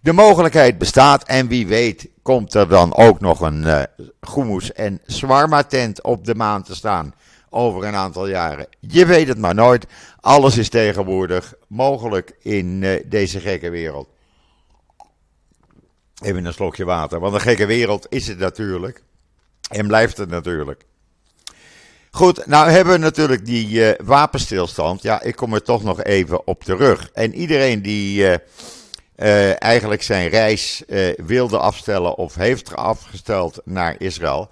de 0.00 0.12
mogelijkheid 0.12 0.78
bestaat. 0.78 1.24
En 1.24 1.48
wie 1.48 1.66
weet 1.66 2.08
komt 2.22 2.54
er 2.54 2.68
dan 2.68 2.94
ook 2.94 3.20
nog 3.20 3.40
een 3.40 3.62
uh, 3.62 3.82
goemoes 4.20 4.72
en 4.72 5.00
swarma 5.06 5.62
tent 5.62 6.02
op 6.02 6.24
de 6.24 6.34
maan 6.34 6.62
te 6.62 6.74
staan. 6.74 7.14
Over 7.50 7.84
een 7.84 7.94
aantal 7.94 8.28
jaren. 8.28 8.68
Je 8.80 9.06
weet 9.06 9.28
het 9.28 9.38
maar 9.38 9.54
nooit. 9.54 9.86
Alles 10.20 10.56
is 10.56 10.68
tegenwoordig 10.68 11.54
mogelijk 11.66 12.36
in 12.42 12.82
uh, 12.82 13.00
deze 13.06 13.40
gekke 13.40 13.70
wereld. 13.70 14.08
Even 16.22 16.44
een 16.44 16.52
slokje 16.52 16.84
water. 16.84 17.20
Want 17.20 17.34
een 17.34 17.40
gekke 17.40 17.66
wereld 17.66 18.06
is 18.08 18.26
het 18.26 18.38
natuurlijk. 18.38 19.02
En 19.68 19.86
blijft 19.86 20.16
het 20.16 20.30
natuurlijk. 20.30 20.86
Goed, 22.10 22.46
nou 22.46 22.70
hebben 22.70 22.92
we 22.92 22.98
natuurlijk 22.98 23.46
die 23.46 23.68
uh, 23.68 23.90
wapenstilstand. 24.04 25.02
Ja, 25.02 25.22
ik 25.22 25.36
kom 25.36 25.54
er 25.54 25.62
toch 25.62 25.82
nog 25.82 26.02
even 26.02 26.46
op 26.46 26.64
terug. 26.64 27.10
En 27.12 27.34
iedereen 27.34 27.82
die 27.82 28.22
uh, 28.22 28.34
uh, 29.16 29.62
eigenlijk 29.62 30.02
zijn 30.02 30.28
reis 30.28 30.82
wilde 31.16 31.58
afstellen 31.58 32.16
of 32.16 32.34
heeft 32.34 32.76
afgesteld 32.76 33.60
naar 33.64 33.94
Israël. 33.98 34.50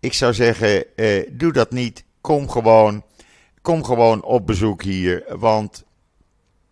Ik 0.00 0.12
zou 0.12 0.34
zeggen, 0.34 0.84
doe 1.30 1.52
dat 1.52 1.70
niet. 1.70 2.04
Kom 2.20 2.50
gewoon, 2.50 3.04
kom 3.62 3.84
gewoon 3.84 4.22
op 4.22 4.46
bezoek 4.46 4.82
hier. 4.82 5.24
Want 5.28 5.84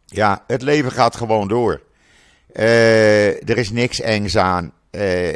ja, 0.05 0.45
het 0.47 0.63
leven 0.63 0.93
gaat 0.93 1.17
gewoon 1.17 1.49
door. 1.49 1.83
er 2.53 3.59
is 3.59 3.71
niks 3.71 4.01
engs 4.01 4.37
aan. 4.37 4.73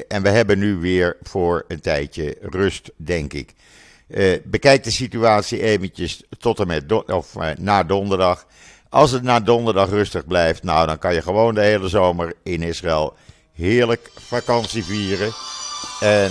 En 0.09 0.23
we 0.23 0.29
hebben 0.29 0.59
nu 0.59 0.77
weer 0.77 1.17
voor 1.23 1.65
een 1.69 1.81
tijdje 1.81 2.37
rust, 2.41 2.91
denk 2.97 3.33
ik. 3.33 3.55
Uh, 4.09 4.37
bekijk 4.45 4.85
de 4.85 4.91
situatie 4.91 5.63
eventjes 5.63 6.23
tot 6.39 6.61
en 6.61 6.67
met 6.67 6.93
of, 7.07 7.35
uh, 7.35 7.49
na 7.59 7.83
donderdag. 7.83 8.47
Als 8.89 9.11
het 9.11 9.23
na 9.23 9.41
donderdag 9.41 9.89
rustig 9.89 10.27
blijft, 10.27 10.63
nou 10.63 10.87
dan 10.87 10.99
kan 10.99 11.15
je 11.15 11.23
gewoon 11.23 11.55
de 11.55 11.61
hele 11.61 11.89
zomer 11.89 12.35
in 12.43 12.63
Israël 12.63 13.15
heerlijk 13.53 14.11
vakantie 14.15 14.85
vieren. 14.85 15.33
En 16.01 16.31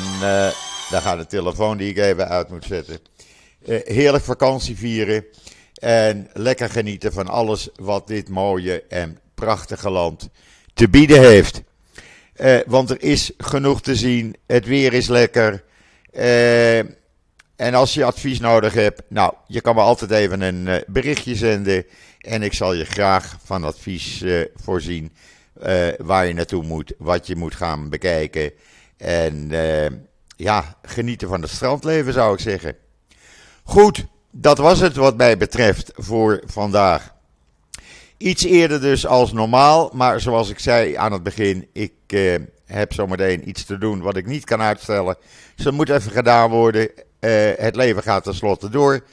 daar 0.90 1.02
gaat 1.02 1.18
de 1.18 1.26
telefoon 1.26 1.78
die 1.78 1.90
ik 1.90 1.98
even 1.98 2.28
uit 2.28 2.50
moet 2.50 2.66
zetten. 2.66 3.00
heerlijk 3.84 4.24
vakantie 4.24 4.78
vieren. 4.78 5.26
En 5.74 6.30
lekker 6.34 6.70
genieten 6.70 7.14
van 7.14 7.28
alles 7.28 7.70
wat 7.76 8.08
dit 8.08 8.30
mooie 8.30 8.84
en 8.90 9.20
prachtige 9.36 9.90
land 9.90 10.30
te 10.74 10.90
bieden 10.90 11.20
heeft. 11.20 11.62
Want 12.68 12.90
er 12.90 13.02
is 13.02 13.32
genoeg 13.38 13.82
te 13.82 13.96
zien. 13.96 14.36
Het 14.48 14.66
weer 14.66 14.94
is 14.94 15.08
lekker. 15.08 15.64
En 17.56 17.74
als 17.74 17.94
je 17.94 18.04
advies 18.04 18.40
nodig 18.40 18.74
hebt, 18.74 19.02
nou, 19.08 19.34
je 19.48 19.62
kan 19.62 19.76
me 19.76 19.82
altijd 19.82 20.12
even 20.12 20.42
een 20.42 20.68
uh, 20.68 20.76
berichtje 20.88 21.36
zenden. 21.36 21.86
En 22.20 22.44
ik 22.44 22.54
zal 22.54 22.74
je 22.74 22.86
graag 22.86 23.38
van 23.44 23.64
advies 23.64 24.24
voorzien. 24.56 25.12
Waar 25.98 26.28
je 26.28 26.34
naartoe 26.34 26.64
moet, 26.64 26.94
wat 26.98 27.28
je 27.28 27.36
moet 27.36 27.56
gaan 27.56 27.90
bekijken. 27.90 28.52
En 28.98 29.52
ja, 30.36 30.76
genieten 30.82 31.28
van 31.28 31.42
het 31.42 31.52
strandleven 31.52 32.14
zou 32.14 32.34
ik 32.34 32.40
zeggen. 32.40 32.76
Goed, 33.64 34.06
dat 34.32 34.58
was 34.58 34.80
het 34.80 34.96
wat 34.96 35.18
mij 35.18 35.38
betreft 35.38 35.92
voor 35.96 36.42
vandaag. 36.46 37.14
Iets 38.20 38.44
eerder 38.44 38.82
dus 38.82 39.06
als 39.06 39.34
normaal, 39.34 39.92
maar 39.94 40.22
zoals 40.22 40.50
ik 40.50 40.60
zei 40.60 40.96
aan 40.96 41.12
het 41.12 41.24
begin, 41.24 41.68
ik 41.74 41.92
heb 42.66 42.94
zometeen 42.94 43.50
iets 43.50 43.66
te 43.66 43.78
doen 43.78 44.02
wat 44.02 44.18
ik 44.18 44.26
niet 44.26 44.46
kan 44.46 44.62
uitstellen. 44.62 45.18
Dus 45.56 45.66
dat 45.66 45.74
moet 45.74 45.90
even 45.90 46.12
gedaan 46.12 46.50
worden. 46.50 46.90
Uh, 47.20 47.32
het 47.56 47.76
leven 47.76 48.04
gaat 48.04 48.24
tenslotte 48.24 48.70
door. 48.70 49.04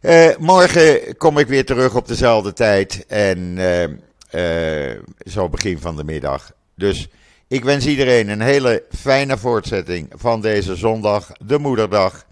Uh, 0.00 0.36
morgen 0.38 1.16
kom 1.16 1.38
ik 1.38 1.46
weer 1.46 1.64
terug 1.64 1.94
op 1.94 2.08
dezelfde 2.08 2.52
tijd. 2.52 3.04
En 3.06 3.58
zo 5.26 5.48
begin 5.48 5.78
van 5.78 5.96
de 5.96 6.04
middag. 6.04 6.52
Dus 6.74 7.08
ik 7.48 7.64
wens 7.64 7.86
iedereen 7.86 8.28
een 8.28 8.40
hele 8.40 8.82
fijne 8.96 9.38
voortzetting 9.38 10.12
van 10.16 10.40
deze 10.40 10.76
zondag, 10.76 11.32
de 11.46 11.58
moederdag. 11.58 12.26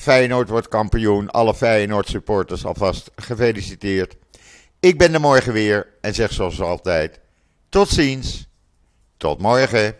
Feyenoord 0.00 0.48
wordt 0.48 0.68
kampioen. 0.68 1.30
Alle 1.30 1.54
Feyenoord 1.54 2.08
supporters 2.08 2.64
alvast 2.64 3.10
gefeliciteerd. 3.16 4.16
Ik 4.80 4.98
ben 4.98 5.14
er 5.14 5.20
morgen 5.20 5.52
weer 5.52 5.86
en 6.00 6.14
zeg 6.14 6.32
zoals 6.32 6.60
altijd: 6.60 7.20
tot 7.68 7.88
ziens. 7.88 8.48
Tot 9.16 9.40
morgen. 9.40 9.94